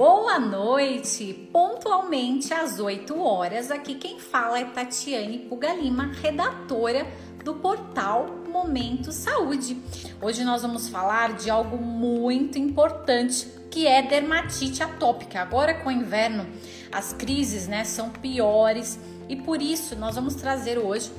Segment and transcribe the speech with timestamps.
[0.00, 1.34] Boa noite!
[1.52, 7.06] Pontualmente às 8 horas, aqui quem fala é Tatiane Puga Lima, redatora
[7.44, 9.76] do portal Momento Saúde.
[10.22, 15.42] Hoje nós vamos falar de algo muito importante, que é dermatite atópica.
[15.42, 16.46] Agora com o inverno,
[16.90, 18.98] as crises, né, são piores
[19.28, 21.12] e por isso nós vamos trazer hoje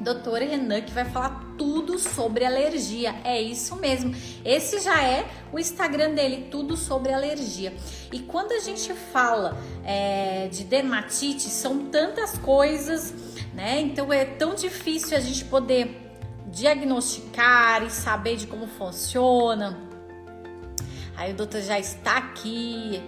[0.00, 1.33] Doutor Renan que vai falar
[1.94, 3.14] tudo sobre alergia.
[3.24, 4.14] É isso mesmo.
[4.44, 7.72] Esse já é o Instagram dele, tudo sobre alergia.
[8.12, 13.14] E quando a gente fala é, de dermatite, são tantas coisas,
[13.54, 13.80] né?
[13.80, 16.00] Então é tão difícil a gente poder
[16.48, 19.78] diagnosticar e saber de como funciona.
[21.16, 23.00] Aí o doutor já está aqui.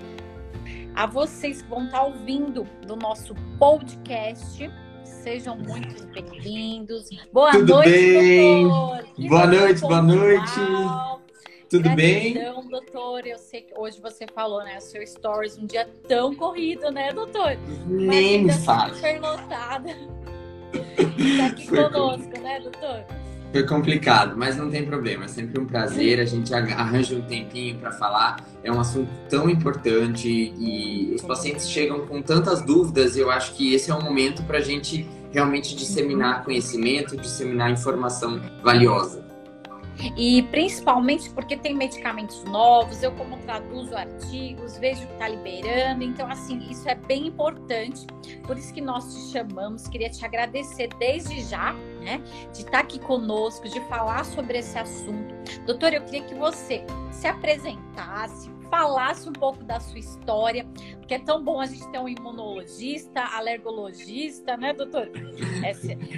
[0.94, 4.70] A vocês que vão estar ouvindo do nosso podcast
[5.26, 7.10] Sejam muito bem-vindos.
[7.32, 8.68] Boa Tudo noite, bem?
[9.28, 10.54] boa noite, boa noite.
[11.68, 12.70] Tudo Gratidão, bem?
[12.70, 13.26] doutor.
[13.26, 14.78] Eu sei que hoje você falou, né?
[14.78, 17.58] O seu stories, um dia tão corrido, né, doutor?
[17.88, 18.94] Nem me fala.
[18.94, 19.96] Super lotada.
[21.18, 23.04] Está aqui Foi conosco, né, doutor?
[23.50, 25.24] Foi complicado, mas não tem problema.
[25.24, 26.20] É sempre um prazer.
[26.20, 28.36] A gente arranja um tempinho para falar.
[28.62, 33.16] É um assunto tão importante e os pacientes chegam com tantas dúvidas.
[33.16, 35.04] Eu acho que esse é o momento para a gente
[35.36, 39.22] realmente disseminar conhecimento, disseminar informação valiosa.
[40.16, 46.26] E principalmente porque tem medicamentos novos, eu como traduzo artigos, vejo que está liberando, então
[46.30, 48.06] assim, isso é bem importante,
[48.46, 52.78] por isso que nós te chamamos, queria te agradecer desde já, né, de estar tá
[52.80, 55.34] aqui conosco, de falar sobre esse assunto.
[55.64, 60.66] Doutor, eu queria que você se apresentasse, falasse um pouco da sua história,
[60.98, 65.10] porque é tão bom a gente ter um imunologista, alergologista, né, doutor?
[65.64, 65.72] É,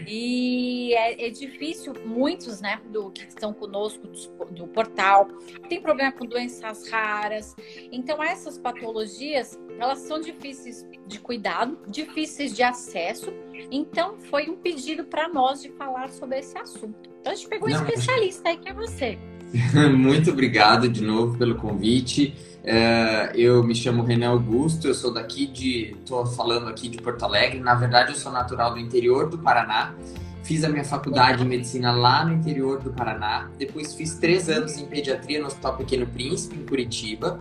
[0.06, 5.28] e é, é, difícil, muitos, né, do que estão conosco do, do, portal,
[5.68, 7.54] tem problema com doenças raras.
[7.92, 13.32] Então, essas patologias, elas são difíceis de cuidado, difíceis de acesso.
[13.70, 17.08] Então, foi um pedido para nós de falar sobre esse assunto.
[17.20, 19.18] Então, a gente pegou um Não, especialista aí, que é você.
[19.96, 22.34] Muito obrigado de novo pelo convite.
[22.64, 25.96] É, eu me chamo René Augusto, eu sou daqui de.
[25.98, 27.60] estou falando aqui de Porto Alegre.
[27.60, 29.94] Na verdade, eu sou natural do interior do Paraná.
[30.42, 33.50] Fiz a minha faculdade de medicina lá no interior do Paraná.
[33.58, 37.40] Depois fiz três anos em pediatria no Hospital Pequeno Príncipe, em Curitiba.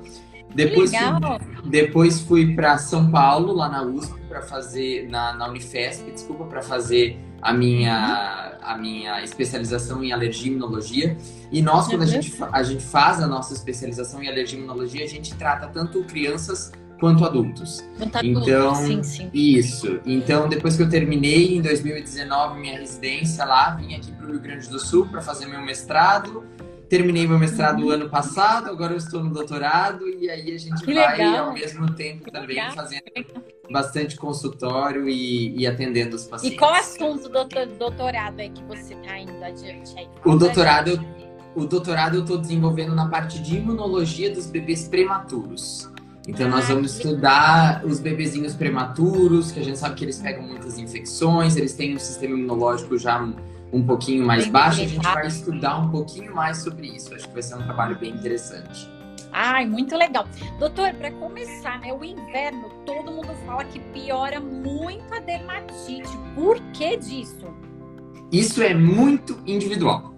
[0.53, 6.11] Depois fui, depois fui para São Paulo, lá na USP, para fazer na, na Unifesp,
[6.11, 11.17] desculpa, para fazer a minha, a minha especialização em alergia e imunologia.
[11.51, 15.03] E nós, quando a gente, a gente faz a nossa especialização em alergia e imunologia,
[15.03, 17.87] a gente trata tanto crianças quanto adultos.
[17.97, 19.29] Quanto então, sim, sim.
[19.33, 19.99] isso.
[20.05, 24.39] Então, depois que eu terminei em 2019 minha residência lá, vim aqui para o Rio
[24.39, 26.43] Grande do Sul para fazer meu mestrado.
[26.89, 27.91] Terminei meu mestrado uhum.
[27.91, 31.47] ano passado, agora eu estou no doutorado e aí a gente que vai legal.
[31.47, 32.71] ao mesmo tempo que também legal.
[32.71, 33.03] fazendo
[33.69, 36.55] bastante consultório e, e, atendendo os pacientes.
[36.55, 40.07] E qual assunto do doutorado é que você está indo adiante aí?
[40.23, 40.99] O doutorado, eu,
[41.55, 45.91] o doutorado eu estou desenvolvendo na parte de imunologia dos bebês prematuros.
[46.27, 50.43] Então, ah, nós vamos estudar os bebezinhos prematuros, que a gente sabe que eles pegam
[50.43, 53.25] muitas infecções, eles têm um sistema imunológico já
[53.71, 57.13] um pouquinho mais baixo, a gente vai estudar um pouquinho mais sobre isso.
[57.13, 58.89] Acho que vai ser um trabalho bem interessante.
[59.31, 60.25] Ai, muito legal.
[60.57, 66.09] Doutor, para começar, né, o inverno, todo mundo fala que piora muito a dermatite.
[66.33, 67.45] Por que disso?
[68.31, 70.13] Isso é muito individual.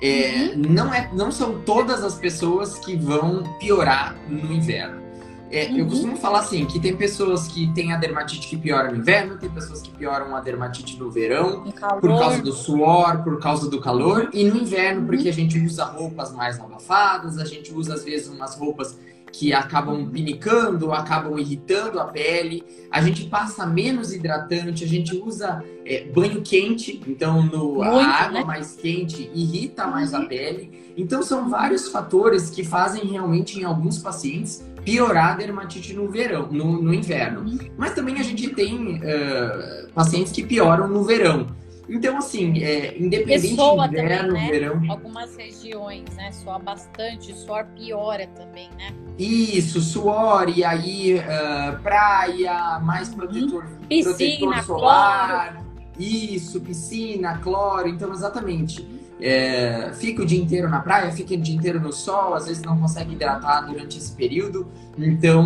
[0.00, 0.62] É, uhum.
[0.68, 5.07] não, é, não são todas as pessoas que vão piorar no inverno.
[5.50, 5.78] É, uhum.
[5.78, 9.38] Eu costumo falar assim, que tem pessoas que têm a dermatite que piora no inverno,
[9.38, 11.64] tem pessoas que pioram a dermatite no verão,
[12.00, 15.30] por causa do suor, por causa do calor, e no inverno, porque uhum.
[15.30, 18.98] a gente usa roupas mais abafadas, a gente usa às vezes umas roupas
[19.32, 22.64] que acabam pinicando, acabam irritando a pele.
[22.90, 28.06] A gente passa menos hidratante, a gente usa é, banho quente, então no, Muito, a
[28.06, 28.44] água né?
[28.44, 30.28] mais quente irrita mais a uhum.
[30.28, 30.94] pele.
[30.96, 36.48] Então são vários fatores que fazem realmente em alguns pacientes piorar a dermatite no verão,
[36.50, 37.44] no, no inverno.
[37.76, 41.46] Mas também a gente tem uh, pacientes que pioram no verão.
[41.90, 44.50] Então, assim, é, independente do inverno, também, né?
[44.50, 44.82] verão.
[44.90, 46.30] Algumas regiões, né?
[46.32, 48.92] Soa bastante, suor piora também, né?
[49.18, 53.86] Isso, suor, e aí uh, praia, mais protetor, uhum.
[53.88, 55.52] piscina, protetor solar.
[55.54, 55.68] Cloro.
[55.98, 58.86] Isso, piscina, cloro, então exatamente.
[59.20, 62.62] É, fica o dia inteiro na praia, fica o dia inteiro no sol, às vezes
[62.62, 64.68] não consegue hidratar durante esse período.
[64.96, 65.44] Então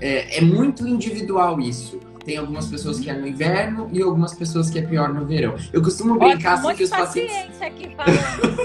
[0.00, 1.98] é, é muito individual isso.
[2.24, 5.54] Tem algumas pessoas que é no inverno e algumas pessoas que é pior no verão.
[5.72, 7.62] Eu costumo brincar assim que os pacientes.
[7.62, 8.56] aqui falando,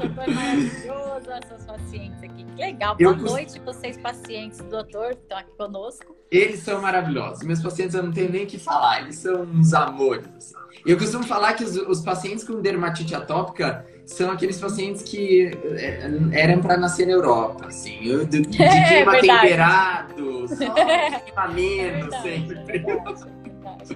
[0.00, 1.28] doutor maravilhoso.
[1.28, 2.44] nossas pacientes aqui.
[2.44, 2.96] Que legal.
[2.96, 6.15] Boa eu noite, vocês pacientes, doutor, que estão aqui conosco.
[6.30, 7.44] Eles são maravilhosos.
[7.44, 10.26] Meus pacientes eu não tenho nem o que falar, eles são uns amores.
[10.36, 10.54] Assim.
[10.84, 16.10] Eu costumo falar que os, os pacientes com dermatite atópica são aqueles pacientes que é,
[16.32, 20.74] eram para nascer na Europa, assim, de, de é, clima temperado, só
[21.24, 22.84] clima menos é sempre.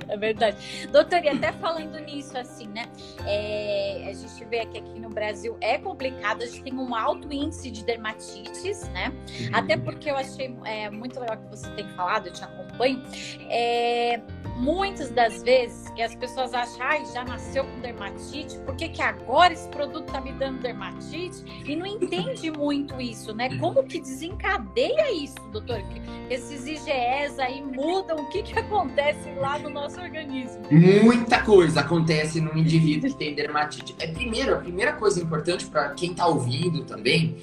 [0.08, 0.88] É é verdade.
[0.90, 2.88] Doutor, e até falando nisso, assim, né?
[3.26, 7.32] É, a gente vê que aqui no Brasil é complicado, a gente tem um alto
[7.32, 9.08] índice de dermatites, né?
[9.08, 9.50] Uhum.
[9.52, 13.02] Até porque eu achei é, muito legal que você tem falado, eu te acompanho.
[13.48, 14.20] É,
[14.56, 19.02] muitas das vezes que as pessoas acham, ai, já nasceu com dermatite, por que, que
[19.02, 21.44] agora esse produto tá me dando dermatite?
[21.64, 23.56] E não entende muito isso, né?
[23.58, 25.82] Como que desencadeia isso, doutor?
[26.28, 30.62] Esses IgEs aí mudam, o que, que acontece lá no nosso organismo?
[30.70, 33.94] Muita coisa acontece no indivíduo que tem dermatite.
[33.98, 37.36] É primeiro, a primeira coisa importante para quem está ouvindo também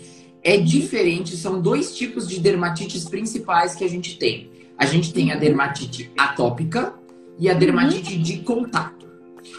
[0.43, 4.49] é diferente, são dois tipos de dermatites principais que a gente tem.
[4.77, 5.39] A gente tem a uhum.
[5.39, 6.93] dermatite atópica
[7.37, 7.59] e a uhum.
[7.59, 8.21] dermatite uhum.
[8.21, 9.07] de contato.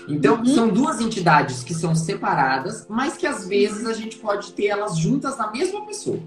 [0.08, 0.46] Então, uhum.
[0.46, 4.96] são duas entidades que são separadas, mas que às vezes a gente pode ter elas
[4.96, 6.20] juntas na mesma pessoa.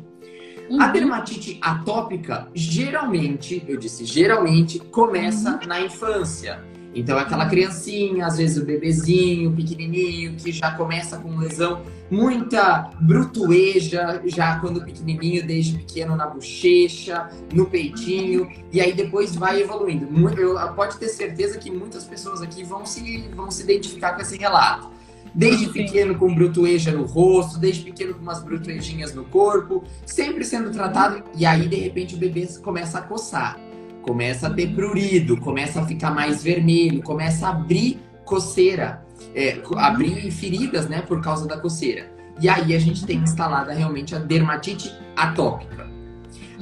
[0.71, 0.81] Uhum.
[0.81, 5.67] A dermatite atópica, geralmente, eu disse geralmente, começa uhum.
[5.67, 6.63] na infância.
[6.95, 14.21] Então, aquela criancinha, às vezes o bebezinho, pequenininho, que já começa com lesão, muita brutueja,
[14.25, 20.07] já quando pequenininho, desde pequeno na bochecha, no peitinho, e aí depois vai evoluindo.
[20.37, 24.37] Eu, pode ter certeza que muitas pessoas aqui vão se, vão se identificar com esse
[24.37, 24.90] relato.
[25.33, 30.71] Desde pequeno com brutueja no rosto, desde pequeno com umas brutuejinhas no corpo, sempre sendo
[30.71, 33.57] tratado, e aí de repente o bebê começa a coçar
[34.01, 39.05] começa a ter prurido, começa a ficar mais vermelho, começa a abrir coceira,
[39.35, 42.11] é, abrir feridas, né, por causa da coceira.
[42.39, 45.90] E aí a gente tem instalada realmente a dermatite atópica.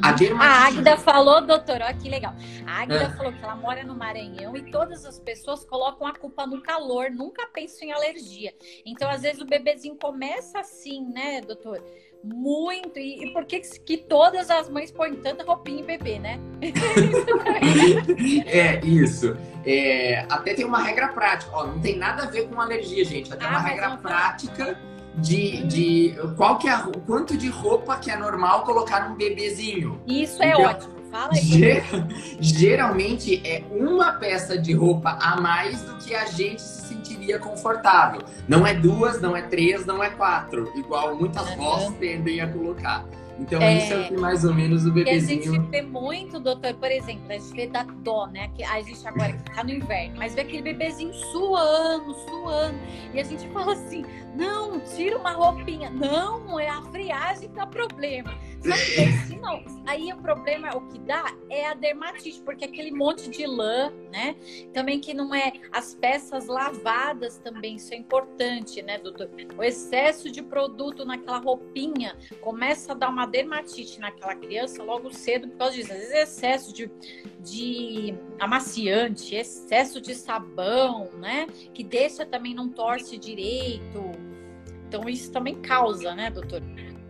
[0.01, 2.33] A, a Águida falou, doutor, olha que legal.
[2.65, 3.09] A Águida é.
[3.09, 7.09] falou que ela mora no Maranhão e todas as pessoas colocam a culpa no calor,
[7.09, 8.53] nunca pensam em alergia.
[8.85, 11.83] Então, às vezes, o bebezinho começa assim, né, doutor?
[12.23, 12.99] muito.
[12.99, 16.39] E, e por que, que todas as mães põem tanta roupinha em bebê, né?
[18.45, 19.37] é, isso.
[19.65, 21.51] É, até tem uma regra prática.
[21.53, 23.33] Ó, não tem nada a ver com alergia, gente.
[23.33, 24.77] Até ah, uma regra prática
[25.21, 30.01] de, de qual que é a, quanto de roupa que é normal colocar num bebezinho.
[30.07, 30.99] Isso é então, ótimo.
[31.11, 31.41] Fala aí.
[31.41, 31.83] Ger
[32.39, 38.21] geralmente é uma peça de roupa a mais do que a gente se sentiria confortável.
[38.47, 43.05] Não é duas, não é três, não é quatro, igual muitas vós tendem a colocar.
[43.39, 45.39] Então, é, isso é o que mais ou menos o bebezinho.
[45.39, 48.49] E a gente vê muito, doutor, por exemplo, a gente vê da dó, né?
[48.55, 52.77] Que a gente agora que tá no inverno, mas vê aquele bebezinho suando, suando.
[53.13, 54.03] E a gente fala assim:
[54.35, 55.89] não, tira uma roupinha.
[55.89, 58.37] Não, é a friagem que dá problema.
[58.61, 58.73] Só
[59.27, 59.63] que não.
[59.87, 64.35] Aí o problema, o que dá é a dermatite, porque aquele monte de lã, né?
[64.73, 69.29] Também que não é as peças lavadas também, isso é importante, né, doutor?
[69.57, 75.47] O excesso de produto naquela roupinha começa a dar uma dermatite naquela criança logo cedo
[75.47, 75.91] por causa disso.
[75.91, 76.91] Às vezes excesso de,
[77.39, 81.47] de amaciante, excesso de sabão, né?
[81.73, 84.11] Que deixa também não torce direito.
[84.87, 86.61] Então isso também causa, né, doutor?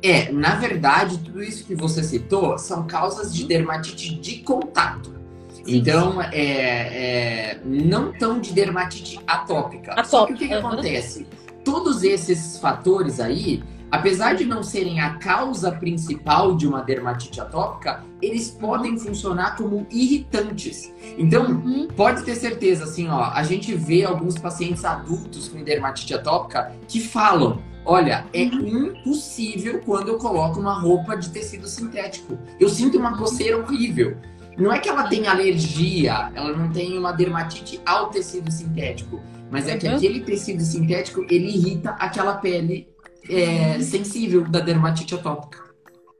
[0.01, 5.19] É, na verdade, tudo isso que você citou são causas de dermatite de contato.
[5.67, 9.91] Então, é, é, não tão de dermatite atópica.
[9.91, 10.03] atópica.
[10.05, 11.27] Só que o que, que acontece?
[11.63, 13.61] Todos esses fatores aí,
[13.91, 19.85] apesar de não serem a causa principal de uma dermatite atópica, eles podem funcionar como
[19.89, 20.93] irritantes.
[21.17, 21.87] Então, uhum.
[21.95, 26.99] pode ter certeza, assim, ó, a gente vê alguns pacientes adultos com dermatite atópica que
[26.99, 28.93] falam Olha, é uhum.
[28.97, 32.37] impossível quando eu coloco uma roupa de tecido sintético.
[32.59, 34.15] Eu sinto uma coceira horrível.
[34.55, 39.19] Não é que ela tem alergia, ela não tem uma dermatite ao tecido sintético,
[39.49, 39.95] mas é que uhum.
[39.95, 42.87] aquele tecido sintético ele irrita aquela pele
[43.29, 45.69] é, sensível da dermatite atópica.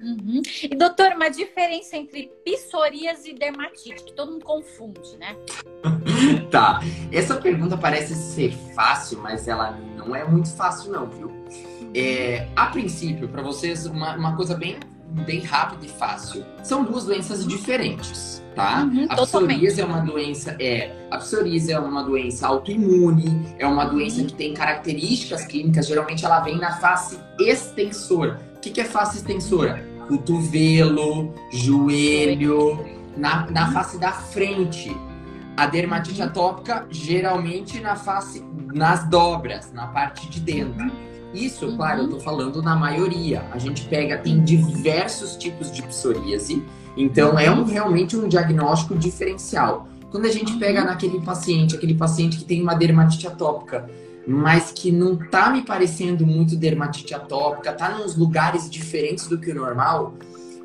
[0.02, 0.42] Uhum.
[0.64, 5.36] E doutor, uma diferença entre psoríase e dermatite, que todo mundo confunde, né?
[6.50, 6.80] tá.
[7.12, 11.32] Essa pergunta parece ser fácil, mas ela não é muito fácil, não, viu?
[11.94, 14.78] É, a princípio, para vocês, uma, uma coisa bem,
[15.10, 16.46] bem rápida e fácil.
[16.64, 18.84] São duas doenças diferentes, tá?
[18.84, 23.86] Uhum, a psoríase é uma doença, é, a psoríase é uma doença autoimune, é uma
[23.86, 24.28] doença uhum.
[24.28, 28.40] que tem características clínicas, geralmente ela vem na face extensora.
[28.56, 29.88] O que, que é face extensora?
[30.08, 32.86] Cotovelo, joelho,
[33.16, 34.96] na, na face da frente.
[35.56, 41.09] A dermatite atópica, geralmente na face, nas dobras, na parte de dentro.
[41.34, 41.78] Isso, uhum.
[41.78, 43.44] claro, eu tô falando na maioria.
[43.52, 46.64] A gente pega, tem diversos tipos de psoríase,
[46.98, 49.88] então é um, realmente um diagnóstico diferencial.
[50.10, 50.88] Quando a gente pega uhum.
[50.88, 53.88] naquele paciente, aquele paciente que tem uma dermatite atópica,
[54.28, 59.52] mas que não tá me parecendo muito dermatite atópica, tá nos lugares diferentes do que
[59.52, 60.14] o normal,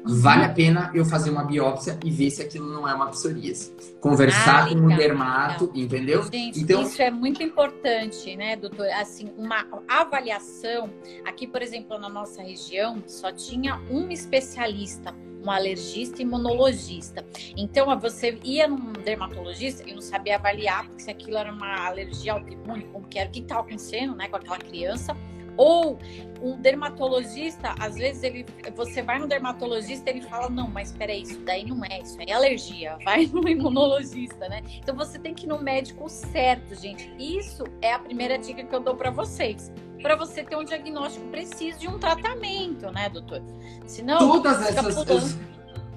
[0.05, 3.73] vale a pena eu fazer uma biópsia e ver se aquilo não é uma psoríase.
[4.01, 6.23] Conversar ah, com o dermato, entendeu?
[6.31, 8.87] Gente, então, isso é muito importante, né, doutor?
[8.89, 10.91] Assim, uma avaliação.
[11.25, 17.23] Aqui, por exemplo, na nossa região, só tinha um especialista um alergista e imunologista.
[17.55, 22.85] Então, você ia num dermatologista e não sabia avaliar se aquilo era uma alergia autoimune,
[22.85, 25.15] como que era, o que estava acontecendo né, com aquela criança
[25.57, 25.99] ou
[26.43, 28.45] um dermatologista, às vezes ele,
[28.75, 32.17] você vai no dermatologista e ele fala, não, mas peraí, isso daí não é, isso
[32.21, 34.63] é alergia, vai no imunologista, né?
[34.79, 37.11] Então você tem que ir no médico certo, gente.
[37.19, 39.73] Isso é a primeira dica que eu dou para vocês.
[40.03, 43.43] Para você ter um diagnóstico preciso de um tratamento, né, doutor?
[43.87, 45.39] Senão, todas essas,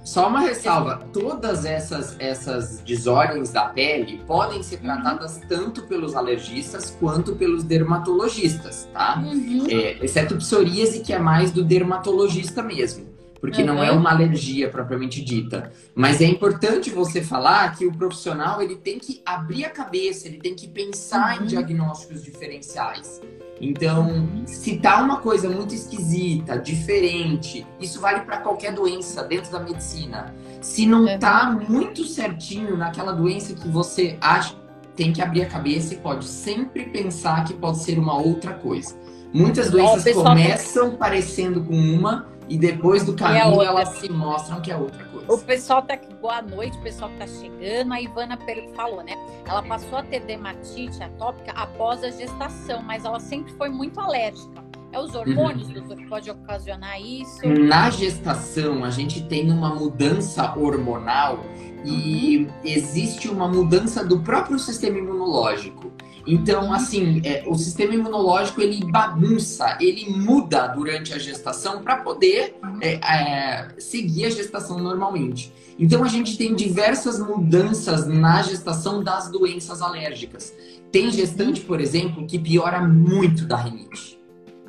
[0.07, 5.47] só uma ressalva: todas essas, essas desordens da pele podem ser tratadas uhum.
[5.49, 9.21] tanto pelos alergistas quanto pelos dermatologistas, tá?
[9.21, 9.65] Uhum.
[9.69, 13.05] É, exceto psoríase, que é mais do dermatologista mesmo,
[13.41, 13.67] porque uhum.
[13.67, 13.97] não é uhum.
[13.97, 15.73] uma alergia propriamente dita.
[15.93, 20.37] Mas é importante você falar que o profissional ele tem que abrir a cabeça, ele
[20.37, 21.45] tem que pensar em uhum.
[21.47, 23.19] diagnósticos diferenciais.
[23.59, 29.59] Então, se tá uma coisa muito esquisita, diferente, isso vale para qualquer doença dentro da
[29.59, 30.33] medicina.
[30.61, 31.17] Se não é.
[31.17, 34.55] tá muito certinho naquela doença que você acha,
[34.95, 38.95] tem que abrir a cabeça e pode sempre pensar que pode ser uma outra coisa.
[39.33, 44.77] Muitas doenças começam parecendo com uma e depois do caminho elas se mostram que é
[44.77, 45.31] outra coisa.
[45.31, 47.93] O pessoal tá aqui, boa noite, o pessoal que tá chegando.
[47.93, 48.37] A Ivana
[48.75, 49.13] falou, né?
[49.45, 54.65] Ela passou a ter dermatite atópica após a gestação, mas ela sempre foi muito alérgica.
[54.91, 55.73] É os hormônios, uhum.
[55.73, 57.45] doutor, que pode ocasionar isso?
[57.45, 61.39] Na gestação, a gente tem uma mudança hormonal
[61.83, 62.53] e uhum.
[62.63, 65.91] existe uma mudança do próprio sistema imunológico.
[66.27, 72.55] Então, assim, é, o sistema imunológico ele bagunça, ele muda durante a gestação para poder
[72.81, 75.53] é, é, seguir a gestação normalmente.
[75.79, 80.53] Então, a gente tem diversas mudanças na gestação das doenças alérgicas.
[80.91, 84.19] Tem gestante, por exemplo, que piora muito da rinite.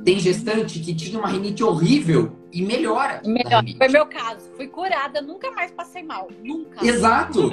[0.04, 3.20] Tem gestante que tinha uma rinite horrível e melhora.
[3.24, 3.64] Melhor.
[3.76, 4.48] Foi meu caso.
[4.56, 6.28] Fui curada, nunca mais passei mal.
[6.44, 6.86] Nunca.
[6.86, 7.50] Exato.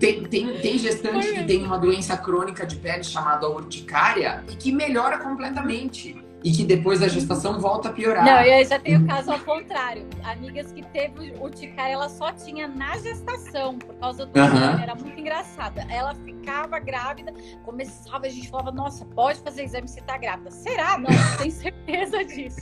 [0.00, 4.72] Tem, tem, tem gestante que tem uma doença crônica de pele chamada urticária e que
[4.72, 8.24] melhora completamente e que depois da gestação volta a piorar.
[8.24, 10.06] Não, eu já tenho caso ao contrário.
[10.24, 14.78] Amigas que teve urticária, ela só tinha na gestação, por causa do uhum.
[14.80, 15.86] era muito engraçada.
[15.90, 17.32] Ela ficava grávida,
[17.64, 20.50] começava, a gente falava, nossa, pode fazer exame se tá grávida.
[20.50, 20.98] Será?
[20.98, 22.60] Não, não tenho certeza disso.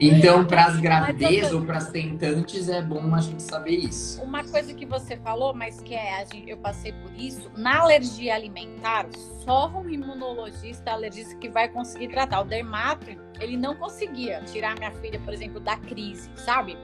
[0.00, 4.22] Então, para as gravidez ou para as tentantes, é bom a gente saber isso.
[4.22, 9.06] Uma coisa que você falou, mas que é, eu passei por isso, na alergia alimentar,
[9.44, 12.40] só um imunologista alergista que vai conseguir tratar.
[12.40, 13.09] O dermato,
[13.40, 16.76] ele não conseguia tirar minha filha, por exemplo, da crise, sabe?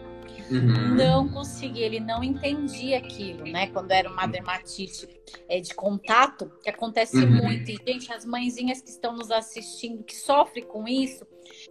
[0.50, 0.94] Uhum.
[0.94, 3.66] Não conseguia, ele não entendia aquilo, né?
[3.68, 5.08] Quando era uma dermatite
[5.48, 7.42] é, de contato, que acontece uhum.
[7.42, 7.70] muito.
[7.70, 11.26] E, gente, as mãezinhas que estão nos assistindo, que sofrem com isso,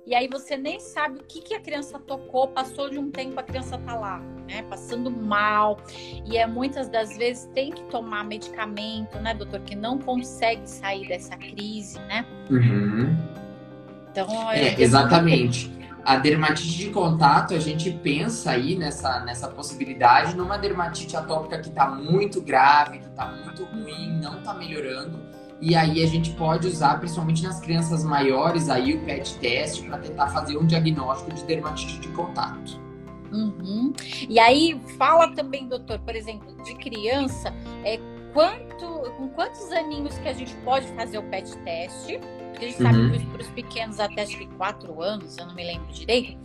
[0.05, 3.39] e aí você nem sabe o que, que a criança tocou, passou de um tempo,
[3.39, 4.19] a criança tá lá,
[4.50, 4.62] né?
[4.63, 5.77] Passando mal.
[6.25, 9.62] E é muitas das vezes tem que tomar medicamento, né, doutor?
[9.62, 12.25] Que não consegue sair dessa crise, né?
[12.50, 13.45] Uhum.
[14.15, 15.75] Então, é, exatamente.
[16.05, 21.67] A dermatite de contato, a gente pensa aí nessa, nessa possibilidade numa dermatite atópica que
[21.67, 25.19] está muito grave, que está muito ruim, não está melhorando.
[25.60, 29.98] E aí a gente pode usar, principalmente nas crianças maiores, aí o PET teste para
[29.98, 32.79] tentar fazer um diagnóstico de dermatite de contato.
[33.31, 33.91] Uhum.
[34.29, 37.51] E aí fala também, doutor, por exemplo, de criança,
[37.84, 38.00] é
[38.31, 38.86] quanto,
[39.17, 42.19] com quantos aninhos que a gente pode fazer o PET teste?
[42.55, 43.12] Porque a gente sabe uhum.
[43.12, 46.38] que para os pequenos até acho que 4 anos, eu não me lembro direito,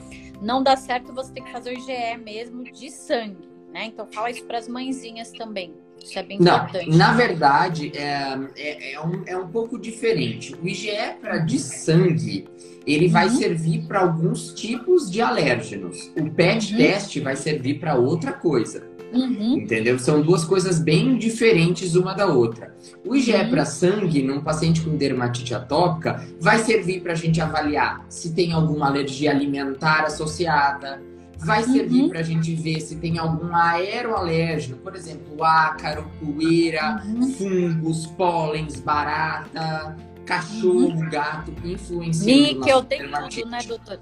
[0.42, 3.86] não dá certo você ter que fazer o IgE mesmo de sangue, né?
[3.86, 5.72] Então fala isso para as mãezinhas também.
[6.02, 6.96] Isso é bem não, importante.
[6.96, 10.54] Na verdade, é, é, é, um, é um pouco diferente.
[10.54, 10.90] O IgE
[11.20, 12.48] para de sangue,
[12.84, 13.36] ele vai uhum.
[13.36, 16.10] servir para alguns tipos de alérgenos.
[16.16, 16.78] O PET uhum.
[16.78, 18.89] teste vai servir para outra coisa.
[19.12, 19.58] Uhum.
[19.58, 19.98] Entendeu?
[19.98, 22.74] São duas coisas bem diferentes uma da outra.
[23.04, 23.50] O IgE uhum.
[23.50, 28.52] para sangue, num paciente com dermatite atópica, vai servir para a gente avaliar se tem
[28.52, 31.02] alguma alergia alimentar associada,
[31.38, 32.08] vai servir uhum.
[32.10, 37.28] para a gente ver se tem algum aeroalérgeno, por exemplo, ácaro, poeira, uhum.
[37.32, 39.96] fungos, pólens, barata.
[40.26, 41.10] cachorro, uhum.
[41.10, 43.98] gato, influenciando eu tenho tudo, né, doutor?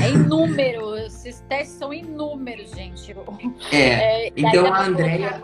[0.00, 3.14] É inúmero, esses testes são inúmeros, gente.
[3.70, 5.42] É, é então a Andrea,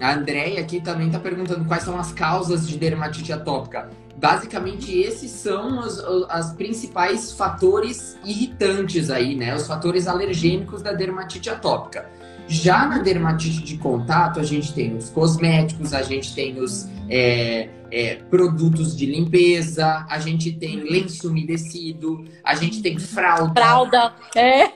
[0.00, 3.90] a Andrea aqui também está perguntando quais são as causas de dermatite atópica.
[4.16, 9.54] Basicamente, esses são os, os principais fatores irritantes aí, né?
[9.54, 12.08] Os fatores alergênicos da dermatite atópica.
[12.48, 17.68] Já na dermatite de contato, a gente tem os cosméticos, a gente tem os é,
[17.90, 23.52] é, produtos de limpeza, a gente tem lenço umedecido, a gente tem fralda.
[23.60, 24.70] Fralda, é.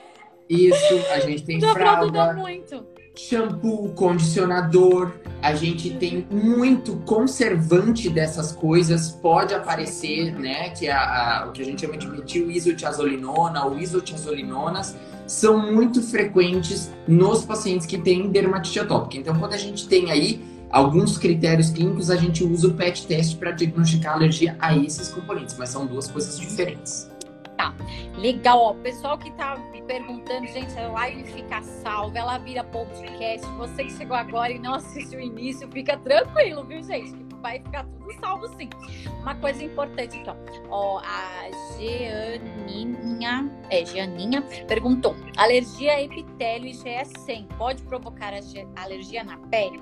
[0.49, 2.33] Isso, a gente tem fralda.
[2.33, 10.91] muito shampoo, condicionador, a gente tem muito conservante dessas coisas, pode aparecer, né, que é
[10.91, 14.95] a, a, o que a gente chama de metil-isotiazolinona ou isotiazolinonas,
[15.27, 19.17] são muito frequentes nos pacientes que têm dermatite atópica.
[19.17, 20.41] Então, quando a gente tem aí
[20.71, 25.55] alguns critérios clínicos, a gente usa o PET teste para diagnosticar alergia a esses componentes,
[25.57, 27.09] mas são duas coisas diferentes.
[27.57, 27.73] Tá,
[28.17, 28.71] legal.
[28.71, 33.45] O pessoal que tá perguntando, gente, a live fica salva, ela vira podcast.
[33.57, 37.11] Você que chegou agora e não assistiu o início, fica tranquilo, viu, gente?
[37.11, 38.69] Que vai ficar tudo salvo sim.
[39.21, 40.37] Uma coisa importante então,
[40.69, 48.33] ó, a Jeaninha, é, Jeaninha perguntou: alergia a epitélio IgE100 pode provocar
[48.77, 49.81] alergia na pele?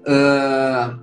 [0.00, 0.98] Uh,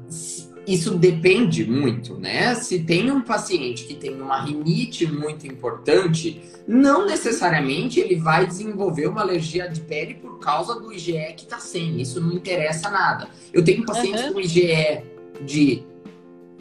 [0.68, 2.56] isso depende muito, né?
[2.56, 9.08] Se tem um paciente que tem uma rinite muito importante, não necessariamente ele vai desenvolver
[9.08, 12.02] uma alergia de pele por causa do IgE que tá sem.
[12.02, 13.28] Isso não interessa nada.
[13.54, 14.34] Eu tenho pacientes uhum.
[14.34, 15.04] com IgE
[15.42, 15.84] de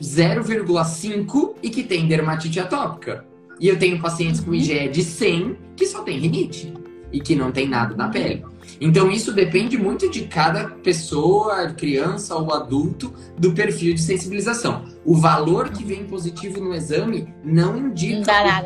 [0.00, 3.24] 0,5 e que tem dermatite atópica.
[3.58, 6.74] E eu tenho pacientes com IgE de 100 que só tem rinite
[7.10, 8.44] e que não tem nada na pele.
[8.80, 14.84] Então isso depende muito de cada pessoa, criança ou adulto, do perfil de sensibilização.
[15.04, 18.24] O valor que vem positivo no exame não indica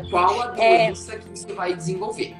[0.09, 0.87] qual a é.
[0.87, 1.17] doença é...
[1.17, 2.35] que você vai desenvolver.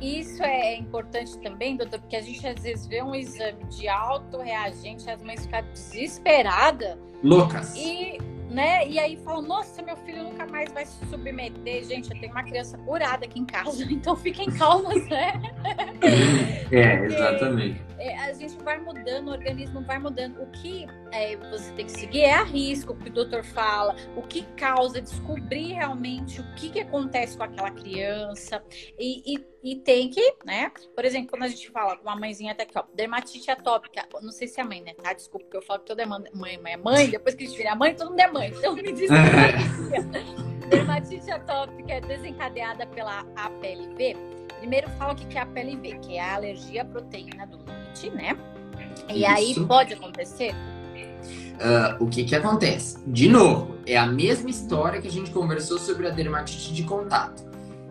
[0.00, 4.38] Isso é importante também, doutor, porque a gente às vezes vê um exame de alto
[4.38, 6.98] reagente, as mães ficam desesperadas.
[7.22, 7.74] Loucas.
[7.74, 8.18] E
[8.56, 8.88] né?
[8.88, 11.84] E aí falam, nossa, meu filho nunca mais vai se submeter.
[11.84, 15.34] Gente, eu tenho uma criança curada aqui em casa, então fiquem calmas, né?
[16.72, 17.84] É, exatamente.
[17.98, 20.40] É, a gente vai mudando, o organismo vai mudando.
[20.42, 23.94] O que é, você tem que seguir é a risco, o que o doutor fala,
[24.16, 28.62] o que causa, descobrir realmente o que, que acontece com aquela criança.
[28.98, 30.70] E, e, e, tem que, né?
[30.94, 34.30] Por exemplo, quando a gente fala com uma mãezinha até aqui, ó, dermatite atópica, não
[34.30, 34.94] sei se é mãe, né?
[34.94, 35.12] Tá?
[35.12, 37.56] Desculpa, porque eu falo que toda é mãe, mãe é mãe, depois que a gente
[37.56, 38.52] vira mãe, todo mundo é mãe.
[38.56, 39.10] Então me diz
[40.70, 44.16] Dermatite atópica é desencadeada pela APLV.
[44.58, 48.10] Primeiro fala o que é a APLV, que é a alergia à proteína do leite,
[48.10, 48.36] né?
[49.08, 49.30] E Isso.
[49.30, 50.54] aí pode acontecer
[51.56, 52.98] Uh, o que que acontece?
[53.06, 57.42] De novo, é a mesma história que a gente conversou sobre a dermatite de contato.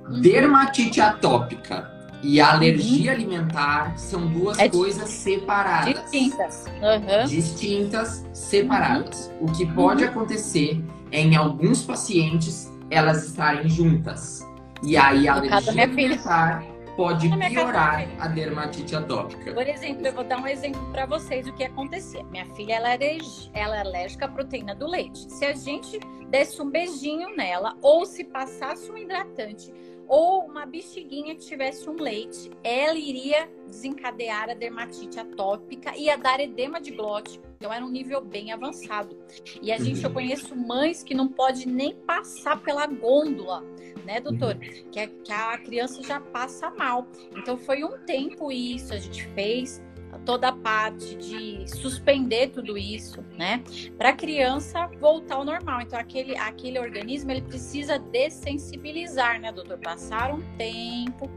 [0.09, 0.21] Uhum.
[0.21, 1.91] Dermatite atópica
[2.21, 3.17] e alergia uhum.
[3.17, 6.11] alimentar são duas é coisas separadas.
[6.11, 6.65] Distintas.
[6.67, 7.27] Uhum.
[7.27, 9.31] Distintas, separadas.
[9.39, 9.47] Uhum.
[9.47, 10.09] O que pode uhum.
[10.09, 14.45] acontecer é em alguns pacientes elas estarem juntas.
[14.83, 16.63] E aí a alergia alimentar
[16.95, 19.53] pode piorar a dermatite atópica.
[19.53, 22.23] Por exemplo, eu vou dar um exemplo para vocês do que acontecia.
[22.25, 23.17] Minha filha ela é,
[23.53, 25.31] ela é alérgica à proteína do leite.
[25.31, 29.71] Se a gente desse um beijinho nela ou se passasse um hidratante
[30.07, 36.15] ou uma bexiguinha que tivesse um leite, ela iria desencadear a dermatite atópica e a
[36.15, 37.39] dar edema de glote.
[37.57, 39.17] Então era um nível bem avançado.
[39.61, 40.15] E a gente, eu uhum.
[40.15, 43.63] conheço mães que não pode nem passar pela gôndola,
[44.05, 44.55] né, doutor?
[44.55, 44.89] Uhum.
[44.91, 47.07] Que, a, que a criança já passa mal.
[47.35, 49.81] Então foi um tempo isso, a gente fez
[50.25, 53.63] toda a parte de suspender tudo isso, né?
[53.97, 55.81] Para a criança voltar ao normal.
[55.81, 59.77] Então, aquele, aquele organismo ele precisa dessensibilizar, né, doutor?
[59.77, 61.29] Passar um tempo,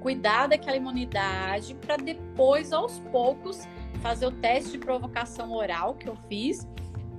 [0.00, 3.66] cuidar daquela imunidade, para depois, aos poucos,
[4.00, 6.66] fazer o teste de provocação oral que eu fiz,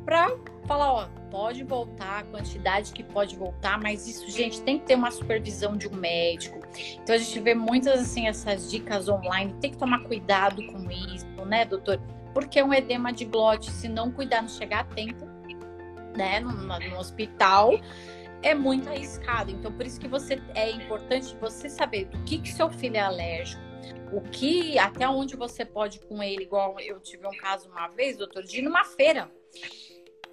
[0.07, 0.33] para
[0.65, 4.95] falar, ó, pode voltar, a quantidade que pode voltar, mas isso, gente, tem que ter
[4.95, 6.61] uma supervisão de um médico.
[7.03, 11.25] Então a gente vê muitas assim essas dicas online, tem que tomar cuidado com isso,
[11.45, 11.99] né, doutor?
[12.33, 15.25] Porque é um edema de glote, se não cuidar, não chegar a tempo,
[16.15, 17.77] né, no, no hospital,
[18.41, 19.51] é muito arriscado.
[19.51, 23.01] Então por isso que você é importante você saber do que que seu filho é
[23.01, 23.61] alérgico,
[24.13, 28.15] o que, até onde você pode com ele, igual eu tive um caso uma vez,
[28.15, 29.29] doutor, de ir numa feira.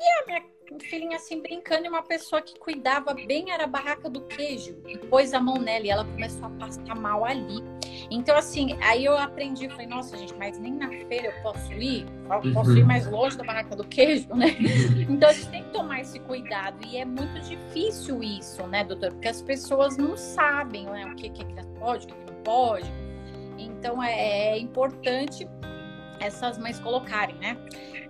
[0.05, 0.43] E a minha
[0.81, 4.99] filhinha assim brincando e uma pessoa que cuidava bem era a barraca do queijo e
[4.99, 7.63] pôs a mão nela e ela começou a passar mal ali.
[8.11, 12.05] Então, assim, aí eu aprendi, falei, nossa, gente, mas nem na feira eu posso ir,
[12.31, 12.77] eu posso uhum.
[12.77, 14.57] ir mais longe da barraca do queijo, né?
[15.09, 16.77] Então a gente tem que tomar esse cuidado.
[16.87, 19.11] E é muito difícil isso, né, doutor?
[19.13, 21.45] Porque as pessoas não sabem né, o que, que
[21.79, 22.93] pode, o que, que não pode.
[23.59, 25.49] Então é, é importante
[26.21, 27.57] essas mães colocarem, né?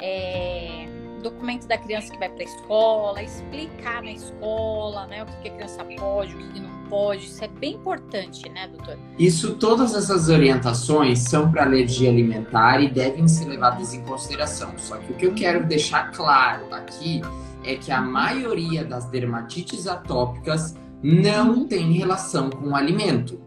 [0.00, 0.88] É,
[1.24, 5.52] documento da criança que vai para a escola, explicar na escola, né, o que, a
[5.52, 7.24] criança pode, o que, que não pode.
[7.24, 8.98] Isso é bem importante, né, doutor?
[9.18, 14.74] Isso, todas essas orientações são para alergia alimentar e devem ser levadas em consideração.
[14.76, 17.22] Só que o que eu quero deixar claro aqui
[17.64, 21.66] é que a maioria das dermatites atópicas não uhum.
[21.66, 23.43] tem relação com o alimento.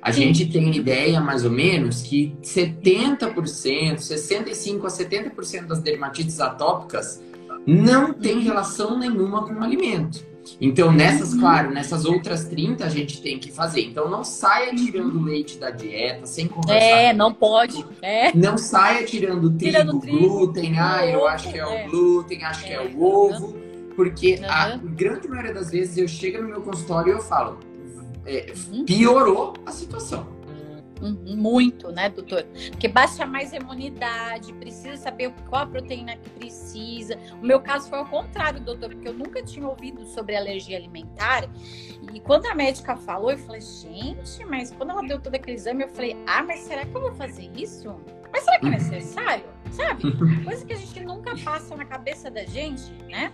[0.00, 0.22] A Sim.
[0.22, 7.22] gente tem ideia, mais ou menos, que 70%, 65% a 70% das dermatites atópicas
[7.66, 10.26] não tem relação nenhuma com o alimento.
[10.60, 11.40] Então, nessas, uhum.
[11.40, 13.82] claro, nessas outras 30 a gente tem que fazer.
[13.82, 16.86] Então, não saia tirando leite da dieta sem conversar.
[16.86, 17.84] É, não pode.
[18.00, 18.34] É.
[18.34, 20.78] Não saia tirando trigo, tirando trigo glúten.
[20.78, 21.86] Ah, eu acho que é, é.
[21.86, 22.68] o glúten, acho é.
[22.68, 23.56] que é o ovo.
[23.94, 24.46] Porque uhum.
[24.48, 27.58] a grande maioria das vezes eu chego no meu consultório e eu falo,
[28.28, 28.84] é, uhum.
[28.84, 30.38] piorou a situação.
[31.00, 32.44] Uhum, muito, né, doutor?
[32.70, 37.16] Porque baixa mais imunidade, precisa saber qual a proteína que precisa.
[37.40, 41.48] O meu caso foi ao contrário, doutor, porque eu nunca tinha ouvido sobre alergia alimentar.
[42.12, 45.84] E quando a médica falou, eu falei, gente, mas quando ela deu todo aquele exame,
[45.84, 47.94] eu falei, ah, mas será que eu vou fazer isso?
[48.32, 49.44] Mas será que é necessário?
[49.70, 50.02] Sabe?
[50.44, 53.32] Coisa que a gente nunca passa na cabeça da gente, né?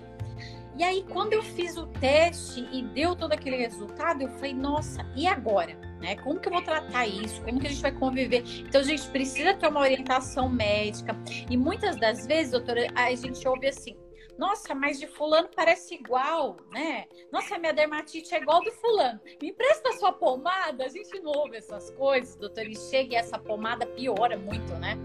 [0.77, 5.07] E aí, quando eu fiz o teste e deu todo aquele resultado, eu falei, nossa,
[5.15, 5.77] e agora?
[6.01, 6.17] Né?
[6.17, 7.41] Como que eu vou tratar isso?
[7.43, 8.43] Como que a gente vai conviver?
[8.59, 11.17] Então, a gente precisa ter uma orientação médica.
[11.49, 13.97] E muitas das vezes, doutora, a gente ouve assim,
[14.37, 17.05] nossa, mas de fulano parece igual, né?
[17.33, 19.21] Nossa, minha dermatite é igual do fulano.
[19.41, 20.85] Me empresta sua pomada?
[20.85, 22.67] A gente não ouve essas coisas, doutor.
[22.67, 24.99] E chega e essa pomada piora muito, né?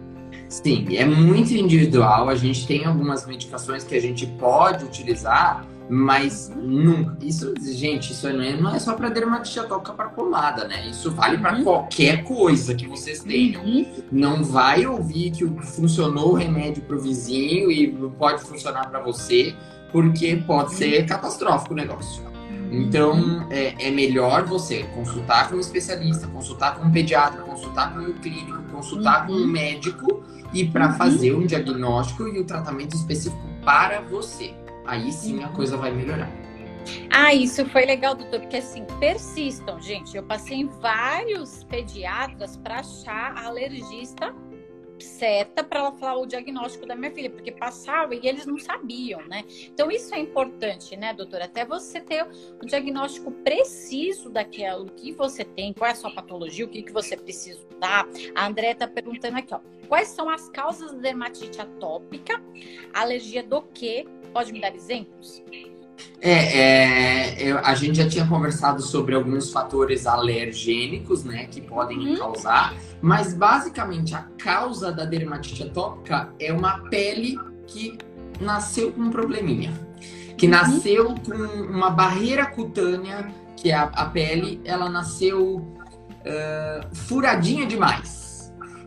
[0.49, 2.27] Sim, é muito individual.
[2.27, 7.15] A gente tem algumas medicações que a gente pode utilizar, mas nunca.
[7.21, 10.87] Isso, gente, isso não é, não é só para dermatite atópica para pomada, né?
[10.89, 11.63] Isso vale para uhum.
[11.63, 13.63] qualquer coisa que vocês tenham.
[13.63, 13.85] Uhum.
[14.11, 19.53] Não vai ouvir que funcionou o remédio para o vizinho e pode funcionar para você,
[19.91, 22.29] porque pode ser catastrófico o negócio.
[22.71, 27.99] Então, é, é, melhor você consultar com um especialista, consultar com um pediatra, consultar com
[27.99, 29.47] um clínico, consultar com um uhum.
[29.47, 30.93] médico e para uhum.
[30.93, 34.53] fazer um diagnóstico e o um tratamento específico para você.
[34.85, 35.53] Aí sim a uhum.
[35.53, 36.29] coisa vai melhorar.
[37.11, 40.15] Ah, isso foi legal, doutor, porque assim, persistam, gente.
[40.15, 44.33] Eu passei em vários pediatras para achar alergista
[45.03, 49.25] certa para ela falar o diagnóstico da minha filha, porque passava e eles não sabiam,
[49.27, 49.43] né?
[49.65, 51.45] Então isso é importante, né, doutora?
[51.45, 52.25] Até você ter
[52.61, 56.91] o diagnóstico preciso daquilo que você tem, qual é a sua patologia, o que, que
[56.91, 58.07] você precisa dar.
[58.35, 62.41] A André tá perguntando aqui, ó, quais são as causas da dermatite atópica?
[62.93, 64.05] Alergia do que?
[64.33, 65.43] Pode me dar exemplos?
[66.21, 71.97] É, é eu, a gente já tinha conversado sobre alguns fatores alergênicos, né, que podem
[71.97, 72.17] uhum.
[72.17, 77.97] causar, mas basicamente a causa da dermatite atópica é uma pele que
[78.41, 79.73] nasceu com um probleminha,
[80.37, 80.51] que uhum.
[80.51, 88.29] nasceu com uma barreira cutânea, que é a, a pele, ela nasceu uh, furadinha demais.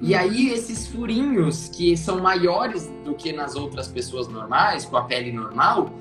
[0.05, 5.05] E aí, esses furinhos, que são maiores do que nas outras pessoas normais, com a
[5.05, 5.93] pele normal,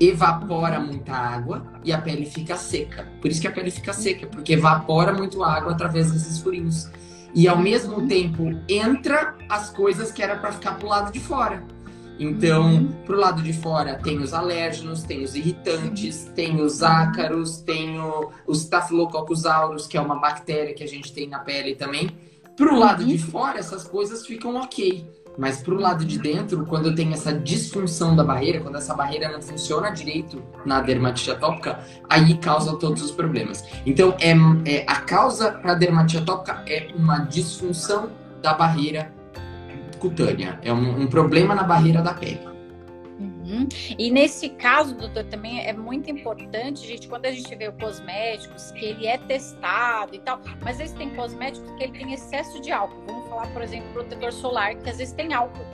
[0.00, 3.06] evapora muita água e a pele fica seca.
[3.20, 6.90] Por isso que a pele fica seca, porque evapora muito água através desses furinhos.
[7.34, 11.62] E ao mesmo tempo entra as coisas que era para ficar pro lado de fora.
[12.18, 12.92] Então, uhum.
[13.06, 18.30] pro lado de fora tem os alérgenos, tem os irritantes, tem os ácaros, tem o,
[18.46, 22.10] os Staphylococcus aureus, que é uma bactéria que a gente tem na pele também.
[22.56, 23.18] Pro lado de uhum.
[23.18, 25.08] fora, essas coisas ficam ok.
[25.40, 29.40] Mas pro lado de dentro, quando tem essa disfunção da barreira, quando essa barreira não
[29.40, 31.78] funciona direito na dermatite atópica,
[32.10, 33.64] aí causa todos os problemas.
[33.86, 34.32] Então, é,
[34.70, 38.10] é a causa para dermatite atópica é uma disfunção
[38.42, 39.10] da barreira
[39.98, 40.58] cutânea.
[40.62, 42.49] É um, um problema na barreira da pele.
[43.50, 43.68] Uhum.
[43.98, 48.70] E nesse caso, doutor, também é muito importante, gente, quando a gente vê o cosméticos,
[48.72, 52.60] que ele é testado e tal, mas às vezes tem cosméticos que ele tem excesso
[52.60, 53.02] de álcool.
[53.06, 55.66] Vamos falar, por exemplo, protetor solar, que às vezes tem álcool.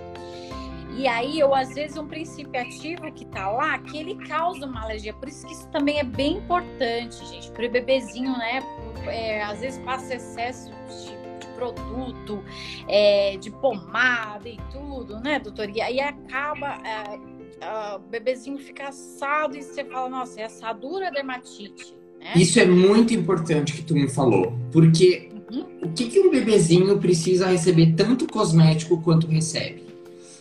[0.97, 4.83] E aí, ou às vezes um princípio ativo que tá lá, que ele causa uma
[4.83, 5.13] alergia.
[5.13, 7.51] Por isso que isso também é bem importante, gente.
[7.51, 8.61] Para o bebezinho, né?
[9.07, 12.43] É, às vezes passa excesso de, de produto,
[12.89, 15.69] é, de pomada e tudo, né, doutor?
[15.69, 16.79] E aí acaba.
[16.83, 21.95] É, uh, o bebezinho fica assado e você fala, nossa, é assadura dermatite.
[22.19, 22.33] Né?
[22.37, 25.93] Isso é muito importante que tu me falou, porque uhum.
[25.95, 29.86] que, que um bebezinho precisa receber tanto cosmético quanto recebe?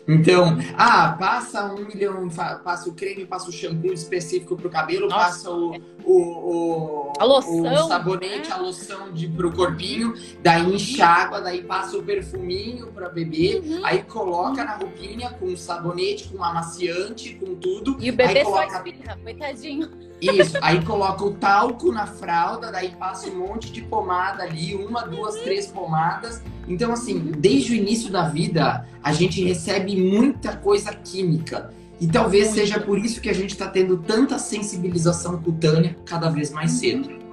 [0.08, 2.28] Então, ah, passa um milhão,
[2.64, 5.26] passa o creme, passa o shampoo específico para o cabelo, Nossa.
[5.26, 8.56] passa o, o, o, a loção, o sabonete, né?
[8.56, 10.14] a loção de, pro corpinho,
[10.44, 13.84] daí enxágua, daí passa o perfuminho para beber, uhum.
[13.84, 17.98] aí coloca na roupinha com sabonete, com amaciante, com tudo.
[18.00, 18.70] E o bebê coloca...
[18.70, 19.90] só espirra, coitadinho.
[20.22, 25.02] Isso, aí coloca o talco na fralda, daí passa um monte de pomada ali, uma,
[25.02, 26.42] duas, três pomadas.
[26.68, 31.72] Então, assim, desde o início da vida, a gente recebe muita coisa química.
[32.00, 36.52] E talvez seja por isso que a gente está tendo tanta sensibilização cutânea cada vez
[36.52, 37.25] mais cedo.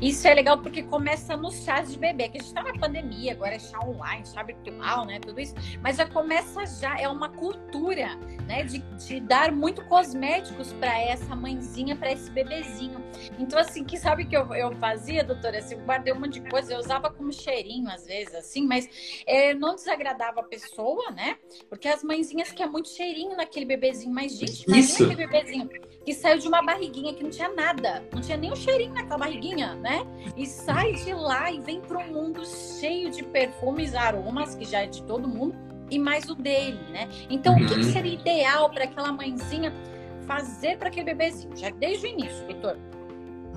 [0.00, 3.32] Isso é legal porque começa nos chás de bebê, que a gente está na pandemia,
[3.32, 5.20] agora é chá online, chá virtual, né?
[5.20, 5.54] Tudo isso.
[5.82, 8.16] Mas já começa já, é uma cultura,
[8.46, 8.64] né?
[8.64, 13.02] De, de dar muito cosméticos para essa mãezinha, para esse bebezinho.
[13.38, 15.58] Então, assim, que sabe que eu, eu fazia, doutora?
[15.58, 19.22] Assim, eu guardei um monte de coisa, eu usava como cheirinho às vezes, assim, mas
[19.26, 21.36] é, não desagradava a pessoa, né?
[21.68, 24.12] Porque as mãezinhas querem muito cheirinho naquele bebezinho.
[24.12, 25.68] Mas, gente, imagina aquele bebezinho
[26.04, 29.18] que saiu de uma barriguinha que não tinha nada, não tinha nem um cheirinho naquela
[29.18, 30.06] barriguinha, né?
[30.36, 32.42] E sai de lá e vem para um mundo
[32.80, 35.54] cheio de perfumes, aromas, que já é de todo mundo,
[35.90, 37.08] e mais o dele, né?
[37.28, 37.64] Então, uhum.
[37.64, 37.82] o que, uhum.
[37.82, 39.72] seria ideal para aquela mãezinha
[40.26, 42.76] fazer para aquele bebezinho, já desde o início, Vitor?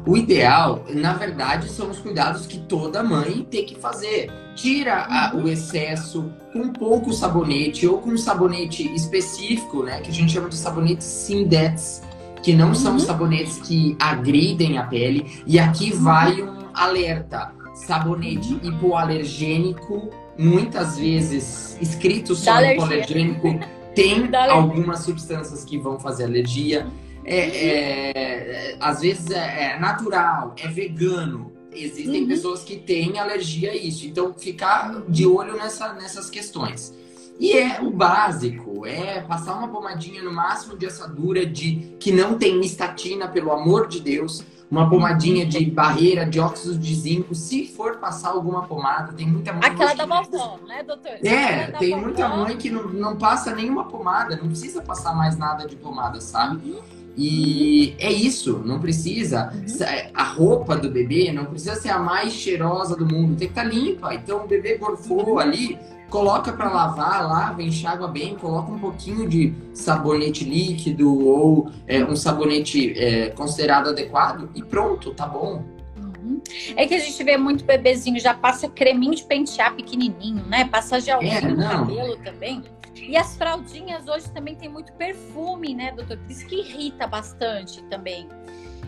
[0.06, 4.32] O ideal, na verdade, são os cuidados que toda mãe tem que fazer.
[4.56, 10.00] Tira a, o excesso com pouco sabonete ou com um sabonete específico, né?
[10.00, 12.07] Que a gente chama de sabonete Sindex
[12.48, 13.00] que não são uhum.
[13.00, 15.44] sabonetes que agridem a pele.
[15.46, 16.02] E aqui uhum.
[16.02, 18.60] vai um alerta: sabonete uhum.
[18.64, 23.60] hipoalergênico, muitas vezes escrito só hipoalergênico,
[23.94, 26.88] tem algumas substâncias que vão fazer alergia.
[27.26, 31.52] É, é, às vezes é, é, natural, é vegano.
[31.74, 32.28] Existem uhum.
[32.30, 34.08] pessoas que têm alergia a isso.
[34.08, 36.96] Então, ficar de olho nessa, nessas questões.
[37.40, 42.38] E é o básico, é passar uma pomadinha no máximo de assadura de que não
[42.38, 47.68] tem estatina, pelo amor de Deus, uma pomadinha de barreira de óxido de zinco, se
[47.68, 51.12] for passar alguma pomada, tem muita mãe Aquela da vovó, né, doutor?
[51.24, 55.66] É, tem muita mãe que não, não passa nenhuma pomada, não precisa passar mais nada
[55.66, 56.72] de pomada, sabe?
[56.72, 56.98] Uhum.
[57.16, 59.52] E é isso, não precisa.
[59.52, 60.12] Uhum.
[60.14, 63.64] A roupa do bebê não precisa ser a mais cheirosa do mundo, tem que estar
[63.64, 64.14] tá limpa.
[64.14, 65.40] Então o bebê gorfou uhum.
[65.40, 72.04] ali, coloca para lavar, lava, enxágua bem, coloca um pouquinho de sabonete líquido ou é,
[72.04, 75.64] um sabonete é, considerado adequado e pronto, tá bom.
[75.98, 76.42] Uhum.
[76.76, 80.66] É que a gente vê muito bebezinho, já passa creminho de pentear pequenininho, né?
[80.66, 82.64] Passa gelzinho é, no cabelo também.
[82.96, 86.18] E as fraldinhas hoje também tem muito perfume, né, doutor?
[86.18, 88.28] Por isso que irrita bastante também.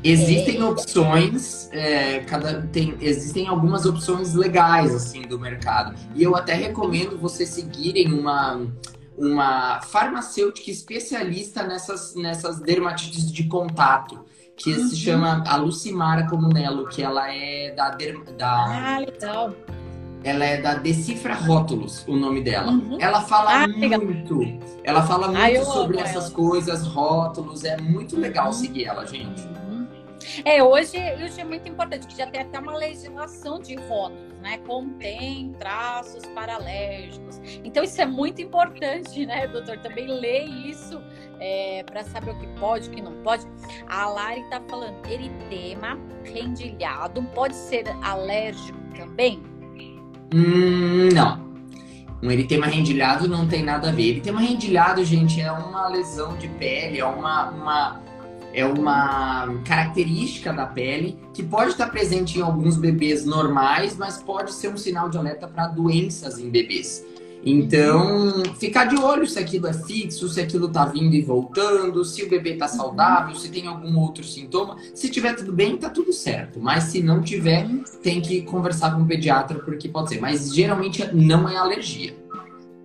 [0.04, 5.93] Existem opções, é, cada, tem, existem algumas opções legais assim do mercado.
[6.15, 8.65] E eu até recomendo vocês seguirem uma,
[9.17, 14.23] uma farmacêutica especialista nessas, nessas dermatites de contato,
[14.56, 14.88] que uhum.
[14.88, 17.89] se chama a Lucimara Comunello, que ela é da,
[18.38, 19.54] da ah, legal.
[20.23, 22.71] Ela é da Decifra Rótulos, o nome dela.
[22.71, 22.97] Uhum.
[22.99, 24.39] Ela fala ah, muito.
[24.39, 24.60] Legal.
[24.84, 26.34] Ela fala muito ah, sobre essas ela.
[26.34, 27.63] coisas, rótulos.
[27.63, 28.54] É muito legal uhum.
[28.54, 29.47] seguir ela, gente.
[30.43, 34.58] É, hoje, hoje é muito importante, que já tem até uma legislação de rótulos, né?
[34.60, 37.39] Contém traços paralérgicos.
[37.63, 39.77] Então, isso é muito importante, né, doutor?
[39.79, 41.01] Também ler isso
[41.39, 43.45] é, para saber o que pode, o que não pode.
[43.88, 49.41] A Lari está falando, eritema rendilhado pode ser alérgico também?
[50.34, 51.49] Hum, não.
[52.21, 54.10] Um eritema rendilhado não tem nada a ver.
[54.10, 58.01] Eritema rendilhado, gente, é uma lesão de pele, é uma, uma
[58.53, 64.53] é uma característica da pele que pode estar presente em alguns bebês normais, mas pode
[64.53, 67.05] ser um sinal de alerta para doenças em bebês.
[67.45, 72.23] Então, ficar de olho se aquilo é fixo, se aquilo está vindo e voltando, se
[72.23, 74.75] o bebê está saudável, se tem algum outro sintoma.
[74.93, 76.59] Se tiver tudo bem, está tudo certo.
[76.59, 77.65] Mas se não tiver,
[78.03, 80.19] tem que conversar com o pediatra porque pode ser.
[80.19, 82.13] Mas geralmente não é alergia.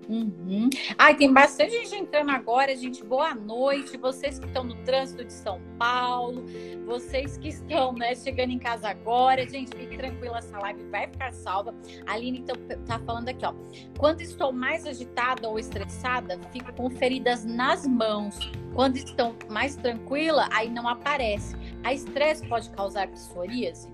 [0.08, 0.68] Uhum.
[0.98, 3.04] Ai, tem bastante gente entrando agora, gente.
[3.04, 3.96] Boa noite.
[3.96, 6.44] Vocês que estão no trânsito de São Paulo,
[6.86, 11.32] vocês que estão né, chegando em casa agora, gente, fique tranquila, essa live vai ficar
[11.32, 11.74] salva.
[12.06, 13.54] A Aline então, tá falando aqui, ó.
[13.98, 18.38] Quando estou mais agitada ou estressada, fico com feridas nas mãos.
[18.74, 21.56] Quando estou mais tranquila, aí não aparece.
[21.82, 23.93] A estresse pode causar psoríase?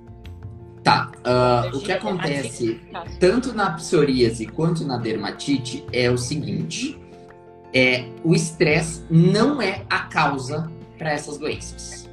[0.82, 2.80] Tá, uh, o que acontece
[3.18, 6.98] tanto na psoríase quanto na dermatite é o seguinte:
[7.74, 12.08] é o estresse não é a causa para essas doenças.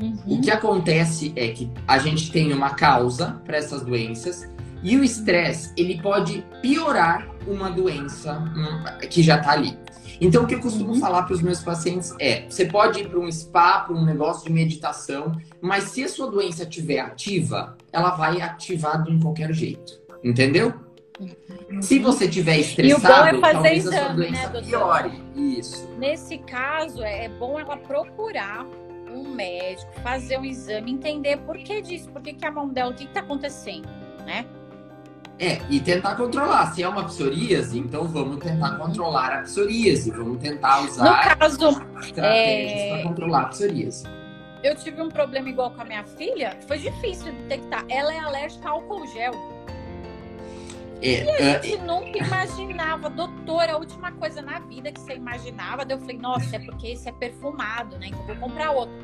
[0.00, 0.38] Uhum.
[0.38, 4.48] O que acontece é que a gente tem uma causa para essas doenças
[4.82, 9.78] E o estresse, ele pode piorar uma doença hum, que já está ali.
[10.22, 11.00] Então, o que eu costumo uhum.
[11.00, 14.46] falar para os meus pacientes é: você pode ir para um spa, para um negócio
[14.46, 20.00] de meditação, mas se a sua doença estiver ativa, ela vai ativar de qualquer jeito.
[20.22, 20.72] Entendeu?
[21.18, 21.82] Uhum.
[21.82, 25.22] Se você estiver estressado, é talvez exame, a sua doença né, piore.
[25.34, 25.88] Isso.
[25.98, 28.64] Nesse caso, é bom ela procurar
[29.10, 32.92] um médico, fazer um exame, entender por que disso, por que, que a mão dela,
[32.92, 33.88] o que está acontecendo,
[34.24, 34.46] né?
[35.38, 36.72] É, e tentar controlar.
[36.72, 40.10] Se é uma psoríase, então vamos tentar controlar a psoríase.
[40.10, 41.68] Vamos tentar usar no caso,
[42.00, 42.88] estratégias é...
[42.90, 44.04] para controlar a psoríase.
[44.62, 47.84] Eu tive um problema igual com a minha filha, foi difícil detectar.
[47.88, 49.32] Ela é alérgica ao álcool gel.
[51.02, 55.14] É, e a gente uh, nunca imaginava, doutora, a última coisa na vida que você
[55.14, 55.84] imaginava.
[55.84, 58.06] Daí eu falei, nossa, é porque esse é perfumado, né?
[58.06, 58.94] Então vou comprar outro.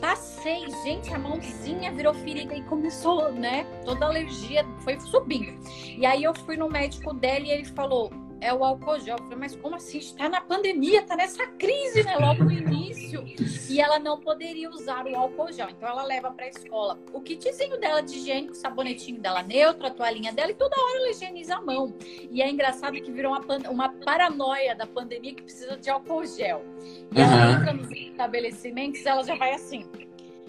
[0.00, 3.64] Passei, gente, a mãozinha virou ferida e começou, né?
[3.84, 5.58] Toda alergia foi subindo.
[5.96, 9.16] E aí eu fui no médico dela e ele falou: é o álcool gel.
[9.16, 9.98] Eu falei, mas como assim?
[9.98, 12.16] Está na pandemia, está nessa crise, né?
[12.16, 13.24] Logo no início.
[13.68, 15.68] E ela não poderia usar o álcool gel.
[15.68, 19.86] Então ela leva para a escola o kitzinho dela de higiênico, o sabonetinho dela neutro,
[19.86, 21.94] a toalhinha dela, e toda hora ela higieniza a mão.
[22.30, 26.64] E é engraçado que virou uma, uma paranoia da pandemia que precisa de álcool gel.
[27.12, 27.52] E ela uhum.
[27.54, 29.84] entra nos estabelecimentos, ela já vai assim.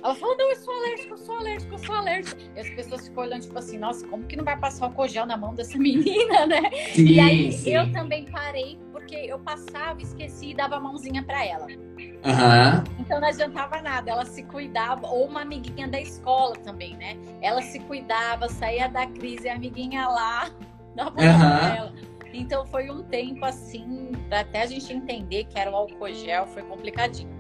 [0.07, 2.41] Ela falou, não, eu sou alérgica, eu sou alérgica, eu sou alérgica.
[2.55, 5.25] E as pessoas ficam olhando, tipo assim, nossa, como que não vai passar o cogel
[5.25, 6.61] na mão dessa menina, né?
[6.93, 7.71] Sim, e aí sim.
[7.71, 11.65] eu também parei, porque eu passava, esqueci e dava a mãozinha para ela.
[11.67, 12.83] Uhum.
[12.99, 17.17] Então não adiantava nada, ela se cuidava, ou uma amiguinha da escola também, né?
[17.41, 20.49] Ela se cuidava, saía da crise, a amiguinha lá,
[20.95, 21.75] dava uhum.
[21.75, 21.93] ela.
[22.33, 26.63] Então foi um tempo assim, até a gente entender que era o álcool gel, foi
[26.63, 27.36] complicadinho.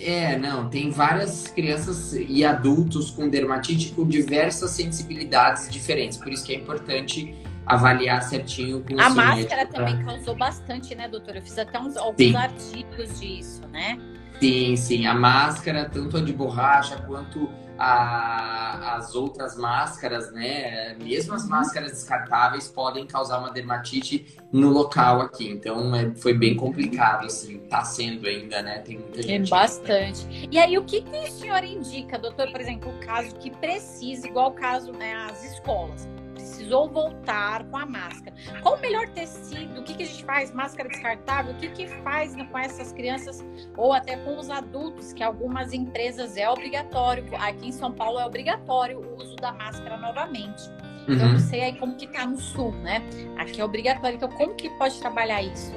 [0.00, 6.44] É, não, tem várias crianças e adultos com dermatite com diversas sensibilidades diferentes, por isso
[6.44, 7.34] que é importante
[7.66, 9.84] avaliar certinho com A máscara pra...
[9.84, 11.38] também causou bastante, né, doutora?
[11.38, 12.36] Eu fiz até uns, alguns sim.
[12.36, 13.98] artigos disso, né?
[14.40, 17.48] Sim, sim, a máscara, tanto a de borracha quanto
[17.80, 20.94] a, as outras máscaras, né?
[21.02, 21.48] Mesmo as uhum.
[21.48, 25.48] máscaras descartáveis podem causar uma dermatite no local aqui.
[25.48, 28.80] Então é, foi bem complicado, assim, tá sendo ainda, né?
[28.80, 29.48] Tem muita gente.
[29.48, 30.48] Tem bastante.
[30.50, 34.26] E aí, o que, que o senhor indica, doutor, por exemplo, o caso que precisa,
[34.26, 36.06] igual o caso, né, as escolas?
[36.40, 38.34] Precisou voltar com a máscara.
[38.62, 39.80] Qual o melhor tecido?
[39.80, 40.52] O que, que a gente faz?
[40.52, 41.52] Máscara descartável?
[41.52, 43.44] O que, que faz com essas crianças
[43.76, 47.24] ou até com os adultos, que algumas empresas é obrigatório.
[47.36, 50.62] Aqui em São Paulo é obrigatório o uso da máscara novamente.
[51.08, 51.16] Uhum.
[51.16, 53.02] eu não sei aí como que tá no sul, né?
[53.36, 54.16] Aqui é obrigatório.
[54.16, 55.72] Então, como que pode trabalhar isso?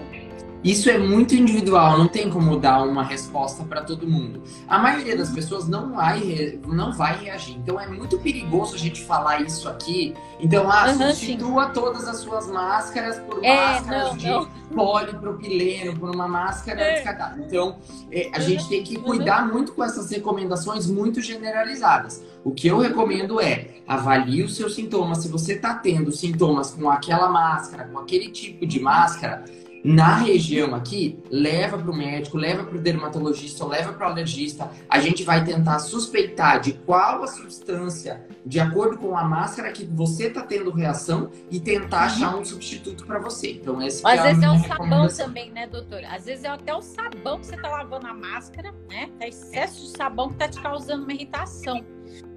[0.64, 4.42] Isso é muito individual, não tem como dar uma resposta para todo mundo.
[4.68, 7.58] A maioria das pessoas não vai, não vai reagir.
[7.58, 10.14] Então é muito perigoso a gente falar isso aqui.
[10.40, 11.74] Então, ah, uhum, substitua sim.
[11.74, 14.48] todas as suas máscaras por é, máscaras não, de não.
[14.74, 16.94] polipropileno, por uma máscara é.
[16.96, 17.44] descartável.
[17.46, 17.78] Então,
[18.10, 22.24] é, a uhum, gente tem que cuidar muito com essas recomendações muito generalizadas.
[22.44, 25.20] O que eu recomendo é avalie os seus sintomas.
[25.20, 29.44] Se você está tendo sintomas com aquela máscara, com aquele tipo de máscara,
[29.84, 34.72] na região aqui, leva para o médico, leva para o dermatologista, leva para o alergista.
[34.90, 39.84] A gente vai tentar suspeitar de qual a substância, de acordo com a máscara que
[39.84, 42.06] você está tendo reação, e tentar uhum.
[42.06, 43.52] achar um substituto para você.
[43.52, 46.08] Então, esse Às é vezes é o sabão também, né, doutora?
[46.16, 49.10] Às vezes é até o sabão que você está lavando a máscara, né?
[49.20, 51.84] É excesso de sabão que está te causando uma irritação.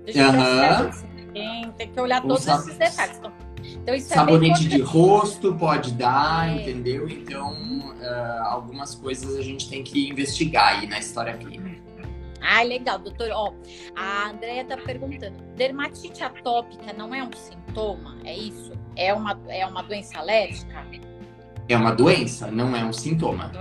[0.05, 1.33] Deixa eu uhum.
[1.33, 3.19] tem, tem que olhar todos esses detalhes.
[3.19, 3.46] Então,
[3.87, 6.61] então, isso é Sabonete é de rosto pode dar, é.
[6.61, 7.09] entendeu?
[7.09, 11.81] Então, uh, algumas coisas a gente tem que investigar aí na história clínica.
[12.41, 13.31] Ah, legal, doutor.
[13.31, 13.53] Ó,
[13.95, 18.17] a Andrea tá perguntando: dermatite atópica não é um sintoma?
[18.25, 18.73] É isso?
[18.97, 20.85] É uma, é uma doença alérgica?
[21.69, 23.53] É uma doença, não é um sintoma.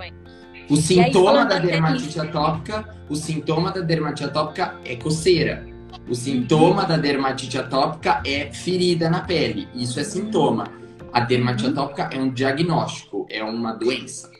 [0.68, 5.75] O sintoma aí, da dermatite atópica, o sintoma da dermatite atópica é coceira.
[6.08, 9.68] O sintoma da dermatite atópica é ferida na pele.
[9.74, 10.72] Isso é sintoma.
[11.12, 11.72] A dermatite uhum.
[11.72, 14.30] atópica é um diagnóstico, é uma doença.